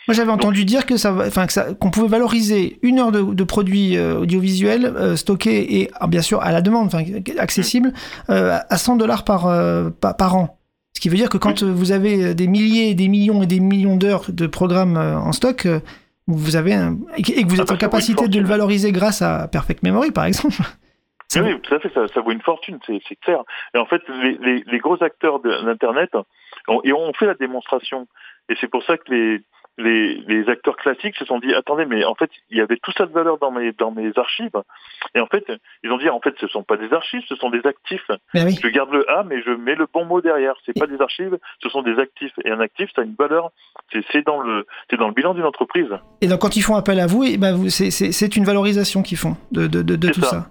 Moi, 0.07 0.13
j'avais 0.13 0.31
entendu 0.31 0.63
dire 0.65 0.85
que 0.85 0.97
ça, 0.97 1.13
enfin, 1.13 1.47
que 1.47 1.53
ça, 1.53 1.73
qu'on 1.73 1.91
pouvait 1.91 2.07
valoriser 2.07 2.79
une 2.81 2.99
heure 2.99 3.11
de, 3.11 3.21
de 3.21 3.43
produits 3.43 3.97
euh, 3.97 4.19
audiovisuels 4.19 4.85
euh, 4.85 5.15
stockés 5.15 5.79
et 5.81 5.89
ah, 5.99 6.07
bien 6.07 6.21
sûr 6.21 6.41
à 6.41 6.51
la 6.51 6.61
demande, 6.61 6.87
enfin, 6.87 7.03
accessible, 7.39 7.91
euh, 8.29 8.57
à 8.69 8.77
100 8.77 8.95
dollars 8.97 9.23
par, 9.25 9.47
euh, 9.47 9.89
par, 9.89 10.15
par 10.15 10.35
an. 10.35 10.44
Ce 10.95 10.99
qui 11.01 11.09
veut 11.09 11.17
dire 11.17 11.29
que 11.29 11.37
quand 11.37 11.61
vous 11.63 11.91
avez 11.91 12.33
des 12.33 12.47
milliers, 12.47 12.95
des 12.95 13.07
millions 13.09 13.43
et 13.43 13.47
des 13.47 13.59
millions 13.59 13.97
d'heures 13.97 14.25
de 14.29 14.47
programmes 14.47 14.97
euh, 14.97 15.17
en 15.17 15.33
stock, 15.33 15.65
euh, 15.65 15.79
vous 16.27 16.55
avez 16.55 16.73
un- 16.73 16.97
et 17.17 17.21
que 17.21 17.47
vous 17.49 17.59
Ah 17.59 17.63
êtes 17.63 17.71
en 17.71 17.77
capacité 17.77 18.27
de 18.27 18.39
le 18.39 18.47
valoriser 18.47 18.91
grâce 18.91 19.21
à 19.21 19.47
Perfect 19.47 19.83
Memory, 19.83 20.11
par 20.11 20.25
exemple. 20.25 20.55
Ça 21.27 21.41
Oui, 21.41 21.51
vaut- 21.53 21.59
tout 21.59 21.75
à 21.75 21.79
fait, 21.79 21.91
ça, 21.93 22.07
ça 22.13 22.21
vaut 22.21 22.31
une 22.31 22.41
fortune, 22.41 22.79
c'est 22.87 23.01
clair. 23.17 23.39
Et 23.75 23.77
en 23.77 23.85
fait, 23.85 24.01
les, 24.09 24.37
les, 24.41 24.63
les 24.65 24.77
gros 24.79 25.01
acteurs 25.03 25.39
de 25.41 25.49
l'Internet 25.49 26.09
et 26.83 26.93
fait 27.13 27.25
la 27.25 27.33
démonstration. 27.35 28.07
Et 28.49 28.55
c'est 28.61 28.67
pour 28.69 28.83
ça 28.83 28.97
que 28.97 29.11
les, 29.11 29.41
les, 29.77 30.15
les 30.27 30.47
acteurs 30.49 30.77
classiques 30.77 31.15
se 31.17 31.25
sont 31.25 31.39
dit, 31.39 31.53
attendez, 31.53 31.85
mais 31.85 32.05
en 32.05 32.15
fait, 32.15 32.29
il 32.49 32.57
y 32.57 32.61
avait 32.61 32.77
tout 32.81 32.91
ça 32.97 33.05
de 33.05 33.11
valeur 33.11 33.37
dans 33.39 33.51
mes, 33.51 33.71
dans 33.73 33.91
mes 33.91 34.11
archives. 34.15 34.49
Et 35.15 35.19
en 35.19 35.27
fait, 35.27 35.45
ils 35.83 35.91
ont 35.91 35.97
dit, 35.97 36.09
en 36.09 36.19
fait, 36.19 36.33
ce 36.39 36.47
sont 36.47 36.63
pas 36.63 36.77
des 36.77 36.91
archives, 36.93 37.21
ce 37.27 37.35
sont 37.35 37.49
des 37.49 37.65
actifs. 37.65 38.09
Ben 38.33 38.45
oui. 38.45 38.57
Je 38.61 38.67
garde 38.69 38.91
le 38.91 39.09
A, 39.11 39.23
mais 39.23 39.41
je 39.43 39.51
mets 39.51 39.75
le 39.75 39.87
bon 39.93 40.05
mot 40.05 40.21
derrière. 40.21 40.53
C'est 40.65 40.77
pas 40.79 40.87
des 40.87 40.99
archives, 41.01 41.37
ce 41.61 41.69
sont 41.69 41.81
des 41.81 41.97
actifs. 41.99 42.31
Et 42.45 42.51
un 42.51 42.59
actif, 42.59 42.89
ça 42.95 43.01
a 43.01 43.05
une 43.05 43.15
valeur. 43.17 43.51
C'est 43.91 44.03
c'est 44.11 44.25
dans 44.25 44.39
le, 44.41 44.65
c'est 44.89 44.97
dans 44.97 45.07
le 45.07 45.13
bilan 45.13 45.33
d'une 45.33 45.45
entreprise. 45.45 45.89
Et 46.21 46.27
donc 46.27 46.39
quand 46.41 46.55
ils 46.55 46.61
font 46.61 46.75
appel 46.75 46.99
à 46.99 47.07
vous, 47.07 47.23
et 47.23 47.37
ben 47.37 47.69
c'est, 47.69 48.35
une 48.37 48.45
valorisation 48.45 49.03
qu'ils 49.03 49.17
font 49.17 49.35
de, 49.51 49.67
de, 49.67 49.81
de, 49.81 49.95
de 49.95 50.07
C'est 50.07 50.13
tout 50.13 50.21
ça. 50.21 50.29
ça. 50.29 50.49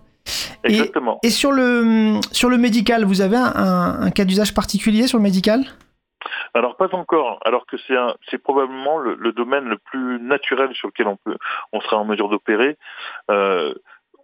Et- 0.64 0.72
Exactement. 0.72 1.18
Et 1.22 1.30
sur 1.30 1.52
le, 1.52 2.18
sur 2.32 2.48
le 2.48 2.56
médical, 2.58 3.04
vous 3.04 3.20
avez 3.20 3.37
un, 3.37 3.52
un- 3.56 4.00
un 4.02 4.10
cas 4.10 4.24
d'usage 4.24 4.54
particulier 4.54 5.06
sur 5.06 5.18
le 5.18 5.22
médical? 5.24 5.64
Alors 6.55 6.77
pas 6.77 6.88
encore, 6.95 7.40
alors 7.45 7.67
que 7.67 7.77
c'est 7.87 7.97
un- 7.97 8.14
c'est 8.31 8.38
probablement 8.38 8.99
le, 8.99 9.14
le 9.14 9.33
domaine 9.33 9.64
le 9.64 9.77
plus 9.79 10.21
naturel 10.21 10.73
sur 10.75 10.88
lequel 10.88 11.09
on 11.09 11.17
peut, 11.17 11.37
on 11.73 11.81
sera 11.81 11.97
en 11.99 12.05
mesure 12.05 12.29
d'opérer. 12.29 12.77
Euh, 13.31 13.75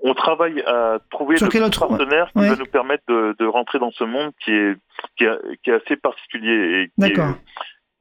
on 0.03 0.15
travaille 0.15 0.63
à 0.63 0.99
trouver 1.11 1.37
Sur 1.37 1.49
le 1.53 1.63
autre- 1.65 1.87
partenaire 1.89 2.31
qui 2.33 2.39
ouais. 2.39 2.49
va 2.49 2.57
nous 2.57 2.65
permettre 2.67 3.03
de, 3.09 3.35
de 3.39 3.47
rentrer 3.47 3.79
dans 3.79 3.91
ce 3.91 4.05
monde 4.05 4.31
qui 4.43 4.53
est 4.53 4.77
qui 5.17 5.25
est, 5.25 5.39
qui 5.63 5.71
est 5.71 5.75
assez 5.75 5.97
particulier. 5.97 6.85
et 6.85 6.89
qui 6.89 6.93
est-. 7.11 7.15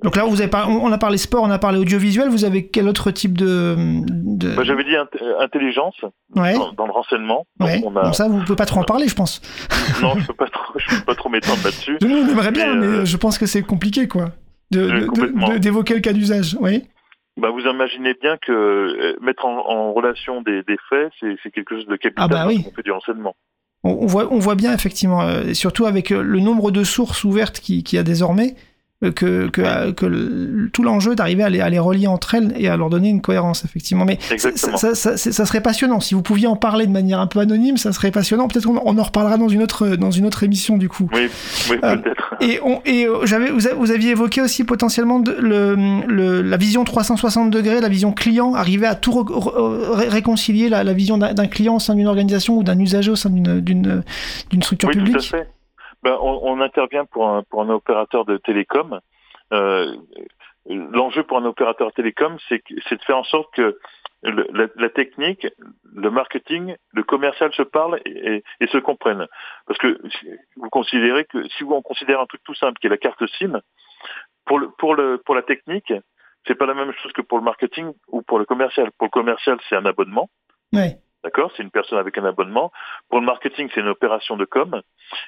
Donc 0.01 0.15
là, 0.15 0.23
vous 0.23 0.39
avez 0.39 0.49
par- 0.49 0.69
on 0.69 0.91
a 0.93 0.97
parlé 0.97 1.17
sport, 1.17 1.43
on 1.43 1.49
a 1.51 1.59
parlé 1.59 1.77
audiovisuel. 1.77 2.29
Vous 2.29 2.45
avez 2.45 2.67
quel 2.67 2.87
autre 2.87 3.11
type 3.11 3.37
de, 3.37 3.75
de... 4.07 4.55
Bah, 4.55 4.63
J'avais 4.63 4.85
dit 4.85 4.91
int- 4.95 5.41
intelligence 5.43 5.95
ouais. 6.37 6.53
dans, 6.53 6.71
dans 6.71 6.85
le 6.85 6.91
renseignement. 6.93 7.45
Donc, 7.59 7.69
Ouais. 7.69 7.81
on 7.85 7.93
a... 7.97 8.03
Bon, 8.03 8.13
ça, 8.13 8.29
vous 8.29 8.39
pouvez 8.43 8.55
pas 8.55 8.65
trop 8.65 8.79
en 8.79 8.83
parler, 8.85 9.07
je 9.09 9.15
pense. 9.15 9.41
Non, 10.01 10.13
je 10.17 10.27
peux 10.27 10.33
pas 10.33 10.47
trop, 10.47 11.13
trop 11.15 11.29
m'étendre 11.29 11.59
là-dessus. 11.65 11.97
Nous, 12.01 12.15
on 12.15 12.27
aimerait 12.29 12.51
bien, 12.51 12.75
Mais, 12.75 12.87
mais, 12.87 12.93
euh, 12.99 13.05
je 13.05 13.17
pense 13.17 13.37
que 13.37 13.45
c'est 13.45 13.61
compliqué, 13.63 14.07
quoi, 14.07 14.31
euh, 14.75 15.57
d'évoquer 15.59 15.95
le 15.95 15.99
cas 15.99 16.13
d'usage. 16.13 16.55
Oui. 16.61 16.83
Bah, 17.35 17.49
vous 17.51 17.59
imaginez 17.61 18.13
bien 18.21 18.37
que 18.37 18.51
euh, 18.53 19.17
mettre 19.21 19.45
en, 19.45 19.57
en 19.69 19.91
relation 19.93 20.41
des, 20.41 20.63
des 20.63 20.77
faits, 20.89 21.11
c'est 21.43 21.51
quelque 21.51 21.75
chose 21.75 21.87
de 21.87 21.95
capital 21.97 22.23
Ah 22.25 22.27
bah 22.29 22.45
oui. 22.47 22.63
on 22.65 22.71
fait 22.73 22.83
du 22.83 22.91
renseignement. 22.91 23.35
On, 23.83 23.91
on 23.91 24.05
voit, 24.07 24.27
on 24.31 24.39
voit 24.39 24.55
bien 24.55 24.73
effectivement, 24.73 25.21
euh, 25.21 25.43
et 25.43 25.53
surtout 25.53 25.85
avec 25.85 26.11
euh, 26.11 26.21
le 26.21 26.39
nombre 26.39 26.71
de 26.71 26.83
sources 26.85 27.23
ouvertes 27.25 27.59
qu'il 27.59 27.83
qui 27.83 27.95
y 27.95 27.99
a 27.99 28.03
désormais, 28.03 28.55
euh, 28.55 28.55
que, 29.01 29.47
que, 29.47 29.91
que 29.91 30.05
le- 30.05 30.69
tout 30.73 30.83
l'enjeu 30.83 31.15
d'arriver 31.15 31.43
à 31.43 31.49
les, 31.49 31.61
à 31.61 31.69
les 31.69 31.79
relier 31.79 32.07
entre 32.07 32.35
elles 32.35 32.53
et 32.57 32.67
à 32.67 32.75
leur 32.75 32.89
donner 32.89 33.07
une 33.07 33.21
cohérence, 33.21 33.63
effectivement. 33.63 34.03
Mais 34.03 34.19
ça, 34.37 34.49
ça, 34.55 34.93
ça- 34.93 35.15
ça- 35.17 35.45
serait 35.45 35.61
passionnant. 35.61 36.01
Si 36.01 36.13
vous 36.15 36.21
pouviez 36.21 36.47
en 36.47 36.57
parler 36.57 36.85
de 36.85 36.91
manière 36.91 37.19
un 37.21 37.27
peu 37.27 37.39
anonyme, 37.39 37.77
ça 37.77 37.93
serait 37.93 38.11
passionnant. 38.11 38.49
Peut-être 38.49 38.65
qu'on 38.65 38.81
on 38.83 38.97
en 38.97 39.03
reparlera 39.03 39.37
dans 39.37 39.47
une 39.47 39.63
autre, 39.63 39.87
dans 39.95 40.11
une 40.11 40.25
autre 40.25 40.43
émission, 40.43 40.77
du 40.77 40.89
coup. 40.89 41.09
Oui, 41.13 41.27
oui 41.69 41.77
Euh, 41.83 41.95
peut-être. 41.95 42.35
Et, 42.41 42.59
on, 42.63 42.81
et 42.85 43.05
euh, 43.07 43.25
j'avais, 43.25 43.51
vous, 43.51 43.61
vous 43.77 43.91
aviez 43.91 44.11
évoqué 44.11 44.41
aussi 44.41 44.65
potentiellement 44.65 45.19
de- 45.19 45.31
le, 45.39 45.75
le- 46.07 46.41
la 46.41 46.57
vision 46.57 46.83
360 46.83 47.51
degrés, 47.51 47.79
la 47.79 47.89
vision 47.89 48.11
client, 48.11 48.53
arriver 48.53 48.85
à 48.85 48.95
tout 48.95 49.13
ré- 49.23 50.09
réconcilier 50.09 50.67
la, 50.67 50.83
la 50.83 50.93
vision 50.93 51.17
d'un 51.17 51.47
client 51.47 51.77
au 51.77 51.79
sein 51.79 51.95
d'une 51.95 52.07
organisation 52.07 52.57
ou 52.57 52.63
d'un 52.63 52.77
usager 52.79 53.11
au 53.11 53.15
sein 53.15 53.29
d'une, 53.29 53.61
d'une, 53.61 54.03
d'une 54.49 54.61
structure 54.61 54.89
Oui, 54.89 54.95
tout 54.95 55.01
à 55.01 55.05
publique. 55.05 55.29
fait. 55.29 55.47
Ben, 56.03 56.17
on, 56.21 56.39
on 56.43 56.61
intervient 56.61 57.05
pour 57.05 57.27
un, 57.27 57.43
pour 57.43 57.61
un 57.61 57.69
opérateur 57.69 58.25
de 58.25 58.37
télécom. 58.37 58.99
Euh, 59.53 59.95
L'enjeu 60.65 61.23
pour 61.23 61.37
un 61.39 61.45
opérateur 61.45 61.91
télécom, 61.93 62.37
c'est 62.47 62.61
de 62.69 63.03
faire 63.03 63.17
en 63.17 63.23
sorte 63.23 63.51
que 63.55 63.79
le- 64.21 64.47
la, 64.51 64.67
la 64.75 64.89
technique, 64.89 65.47
le 65.95 66.11
marketing, 66.11 66.75
le 66.91 67.03
commercial 67.03 67.51
se 67.53 67.63
parlent 67.63 67.99
et, 68.05 68.35
et- 68.35 68.43
et 68.59 68.67
se 68.67 68.77
comprennent. 68.77 69.25
Parce 69.65 69.79
que 69.79 69.99
vous 70.57 70.69
considérez 70.69 71.25
que 71.25 71.47
si 71.49 71.63
on 71.63 71.81
considère 71.81 72.19
un 72.19 72.25
truc 72.27 72.41
tout 72.43 72.53
simple 72.53 72.77
qui 72.79 72.87
est 72.87 72.89
la 72.91 72.97
carte 72.97 73.25
SIM, 73.39 73.61
pour, 74.45 74.59
le, 74.59 74.69
pour, 74.77 74.93
le, 74.95 75.17
pour 75.25 75.33
la 75.33 75.41
technique, 75.41 75.93
c'est 76.45 76.55
pas 76.55 76.65
la 76.67 76.73
même 76.75 76.91
chose 77.01 77.13
que 77.13 77.21
pour 77.21 77.37
le 77.39 77.43
marketing 77.43 77.91
ou 78.09 78.21
pour 78.21 78.37
le 78.37 78.45
commercial. 78.45 78.91
Pour 78.97 79.07
le 79.07 79.11
commercial, 79.11 79.57
c'est 79.69 79.75
un 79.75 79.85
abonnement. 79.85 80.29
Ouais. 80.73 80.97
D'accord? 81.23 81.51
C'est 81.57 81.63
une 81.63 81.69
personne 81.71 81.97
avec 81.99 82.17
un 82.17 82.23
abonnement. 82.23 82.71
Pour 83.09 83.19
le 83.19 83.25
marketing, 83.25 83.67
c'est 83.73 83.81
une 83.81 83.89
opération 83.89 84.37
de 84.37 84.45
com. 84.45 84.81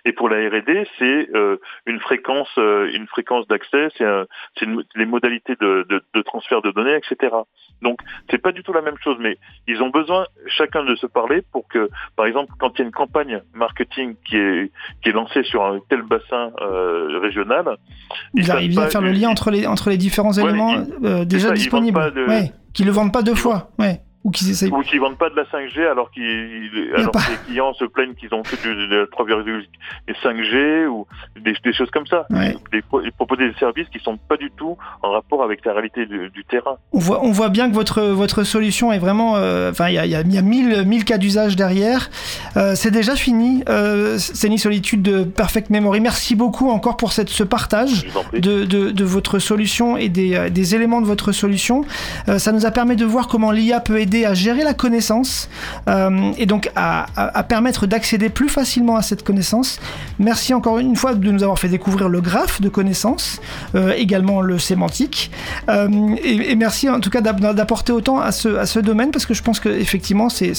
Et 0.05 0.13
pour 0.13 0.29
la 0.29 0.37
R&D, 0.37 0.87
c'est 0.97 1.27
euh, 1.35 1.57
une 1.85 1.99
fréquence, 1.99 2.47
euh, 2.57 2.89
une 2.93 3.07
fréquence 3.07 3.45
d'accès, 3.47 3.89
c'est 3.97 4.65
les 4.95 5.05
modalités 5.05 5.55
de, 5.59 5.85
de, 5.89 6.01
de 6.13 6.21
transfert 6.21 6.61
de 6.61 6.71
données, 6.71 6.95
etc. 6.95 7.35
Donc, 7.81 7.99
c'est 8.29 8.37
pas 8.37 8.51
du 8.53 8.63
tout 8.63 8.71
la 8.73 8.81
même 8.81 8.97
chose, 9.03 9.17
mais 9.19 9.37
ils 9.67 9.81
ont 9.83 9.89
besoin 9.89 10.25
chacun 10.47 10.83
de 10.85 10.95
se 10.95 11.07
parler 11.07 11.41
pour 11.51 11.67
que, 11.67 11.89
par 12.15 12.25
exemple, 12.25 12.53
quand 12.59 12.71
il 12.75 12.79
y 12.79 12.81
a 12.83 12.85
une 12.85 12.91
campagne 12.91 13.41
marketing 13.53 14.15
qui 14.25 14.37
est 14.37 14.71
qui 15.03 15.09
est 15.09 15.13
lancée 15.13 15.43
sur 15.43 15.63
un 15.65 15.79
tel 15.89 16.03
bassin 16.03 16.51
euh, 16.61 17.19
régional, 17.19 17.75
ils 18.33 18.49
arrivez 18.51 18.77
à 18.81 18.87
faire 18.87 19.01
le 19.01 19.11
lien 19.11 19.29
entre 19.29 19.51
les, 19.51 19.67
entre 19.67 19.89
les 19.89 19.97
différents 19.97 20.31
Ouais, 20.33 20.43
éléments 20.43 20.73
ils- 20.73 21.05
euh, 21.05 21.25
déjà 21.25 21.49
ça, 21.49 21.53
ils 21.55 21.57
disponibles. 21.57 22.13
de- 22.13 22.25
Ouais. 22.25 22.51
Qui 22.73 22.83
le 22.85 22.91
vendent 22.91 23.11
pas 23.11 23.23
deux 23.23 23.31
Ils 23.33 23.37
fois. 23.37 23.71
Ouais. 23.79 23.99
Ou 24.23 24.29
qui 24.31 24.51
essayent. 24.51 24.69
ou 24.71 24.81
qui 24.81 24.97
vendent 24.99 25.17
pas 25.17 25.29
de 25.31 25.35
la 25.35 25.43
5G 25.45 25.89
alors 25.89 26.11
qu'ils 26.11 26.91
alors 26.95 27.11
que 27.11 27.31
les 27.31 27.37
clients 27.47 27.73
se 27.73 27.85
plaignent 27.85 28.13
qu'ils 28.13 28.33
ont 28.33 28.43
que 28.43 28.55
du, 28.55 28.87
de 28.87 28.95
la 28.95 29.05
3,5G 29.05 30.87
ou 30.87 31.07
des, 31.39 31.53
des 31.63 31.73
choses 31.73 31.89
comme 31.91 32.05
ça. 32.05 32.25
Ouais. 32.29 32.55
Des, 32.71 32.81
ils 33.03 33.11
proposent 33.11 33.39
des 33.39 33.53
services 33.59 33.87
qui 33.89 33.99
sont 33.99 34.17
pas 34.17 34.37
du 34.37 34.51
tout 34.51 34.77
en 35.01 35.11
rapport 35.11 35.43
avec 35.43 35.65
la 35.65 35.73
réalité 35.73 36.05
du, 36.05 36.29
du 36.29 36.43
terrain. 36.45 36.75
On 36.93 36.99
voit, 36.99 37.23
on 37.23 37.31
voit 37.31 37.49
bien 37.49 37.69
que 37.69 37.73
votre, 37.73 38.01
votre 38.03 38.43
solution 38.43 38.91
est 38.91 38.99
vraiment. 38.99 39.37
euh, 39.37 39.71
Enfin, 39.71 39.87
il 39.89 39.95
y 39.95 39.97
a, 39.97 40.05
y 40.05 40.15
a, 40.15 40.21
y 40.21 40.37
a 40.37 40.41
mille, 40.41 40.83
mille 40.85 41.05
cas 41.05 41.17
d'usage 41.17 41.55
derrière. 41.55 42.09
Euh, 42.57 42.75
c'est 42.75 42.91
déjà 42.91 43.15
fini. 43.15 43.63
Euh, 43.69 44.17
c'est 44.17 44.47
une 44.47 44.57
solitude 44.57 45.01
de 45.01 45.23
Perfect 45.23 45.69
Memory. 45.69 45.99
Merci 46.01 46.35
beaucoup 46.35 46.69
encore 46.69 46.97
pour 46.97 47.11
cette, 47.11 47.29
ce 47.29 47.43
partage. 47.43 48.05
De, 48.33 48.65
de, 48.65 48.91
de 48.91 49.03
votre 49.03 49.39
solution 49.39 49.97
et 49.97 50.09
des, 50.09 50.35
euh, 50.35 50.49
des 50.49 50.75
éléments 50.75 51.01
de 51.01 51.05
votre 51.07 51.31
solution. 51.31 51.83
Ça 52.37 52.51
nous 52.51 52.65
a 52.65 52.71
permis 52.71 52.95
de 52.95 53.05
voir 53.05 53.27
comment 53.27 53.51
l'IA 53.51 53.79
peut 53.79 53.99
aider 53.99 54.10
aider 54.11 54.25
à 54.25 54.33
gérer 54.33 54.63
la 54.63 54.73
connaissance 54.73 55.49
euh, 55.87 56.31
et 56.37 56.45
donc 56.45 56.69
à, 56.75 57.05
à- 57.15 57.37
à 57.39 57.43
permettre 57.43 57.87
d'accéder 57.87 58.29
plus 58.29 58.49
facilement 58.49 58.97
à 58.97 59.01
cette 59.01 59.23
connaissance. 59.23 59.79
Merci 60.19 60.53
encore 60.53 60.79
une 60.79 60.95
fois 60.97 61.13
de 61.15 61.31
nous 61.31 61.43
avoir 61.43 61.57
fait 61.57 61.69
découvrir 61.69 62.09
le 62.09 62.19
graphe 62.19 62.59
de 62.61 62.67
connaissances, 62.69 63.39
euh, 63.75 63.93
également 63.95 64.41
le 64.41 64.59
sémantique. 64.59 65.31
Euh, 65.69 65.87
et, 66.23 66.51
et 66.51 66.55
merci 66.55 66.89
en 66.89 66.99
tout 66.99 67.09
cas 67.09 67.21
d'app- 67.21 67.39
d'apporter 67.55 67.93
autant 67.93 68.19
à 68.19 68.31
ce, 68.33 68.49
à 68.57 68.65
ce 68.65 68.79
domaine 68.79 69.11
parce 69.11 69.25
que 69.25 69.33
je 69.33 69.41
pense 69.43 69.59
que 69.61 69.69
effectivement 69.69 70.27
c'est- 70.29 70.51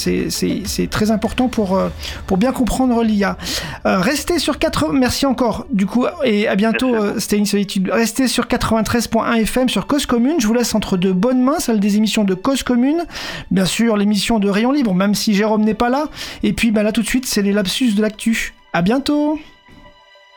très 0.90 1.10
important 1.10 1.48
pour, 1.48 1.76
euh, 1.76 1.88
pour 2.26 2.38
bien 2.38 2.52
comprendre 2.52 3.02
l'IA. 3.02 3.36
Restez 3.84 4.38
sur 4.38 4.58
4... 4.58 4.92
Merci 4.92 5.26
encore 5.26 5.66
du 5.72 5.86
coup 5.86 6.06
et 6.24 6.48
à 6.48 6.56
bientôt 6.56 6.94
c'était 7.18 7.36
une 7.36 7.46
solitude. 7.46 7.90
Restez 7.92 8.28
sur 8.28 8.46
93.1 8.46 9.34
FM 9.42 9.68
sur 9.68 9.86
Cause 9.86 10.06
Commune. 10.06 10.36
Je 10.38 10.46
vous 10.46 10.54
laisse 10.54 10.74
entre 10.74 10.96
de 10.96 11.12
bonnes 11.12 11.42
mains, 11.42 11.58
celle 11.58 11.80
des 11.80 11.96
émissions 11.96 12.24
de 12.24 12.34
Cause 12.34 12.62
Commune. 12.62 13.02
Bien 13.50 13.64
sûr, 13.64 13.96
l'émission 13.96 14.38
de 14.38 14.48
Rayon 14.48 14.72
Libre, 14.72 14.94
même 14.94 15.14
si 15.14 15.34
Jérôme 15.34 15.64
n'est 15.64 15.74
pas 15.74 15.88
là. 15.88 16.08
Et 16.42 16.52
puis 16.52 16.70
bah, 16.70 16.82
là 16.82 16.92
tout 16.92 17.02
de 17.02 17.06
suite, 17.06 17.26
c'est 17.26 17.42
les 17.42 17.52
lapsus 17.52 17.94
de 17.94 18.02
l'actu. 18.02 18.54
À 18.72 18.82
bientôt 18.82 19.38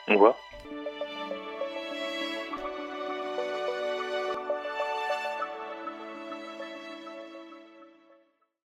Au 0.07 0.13
revoir. 0.13 0.35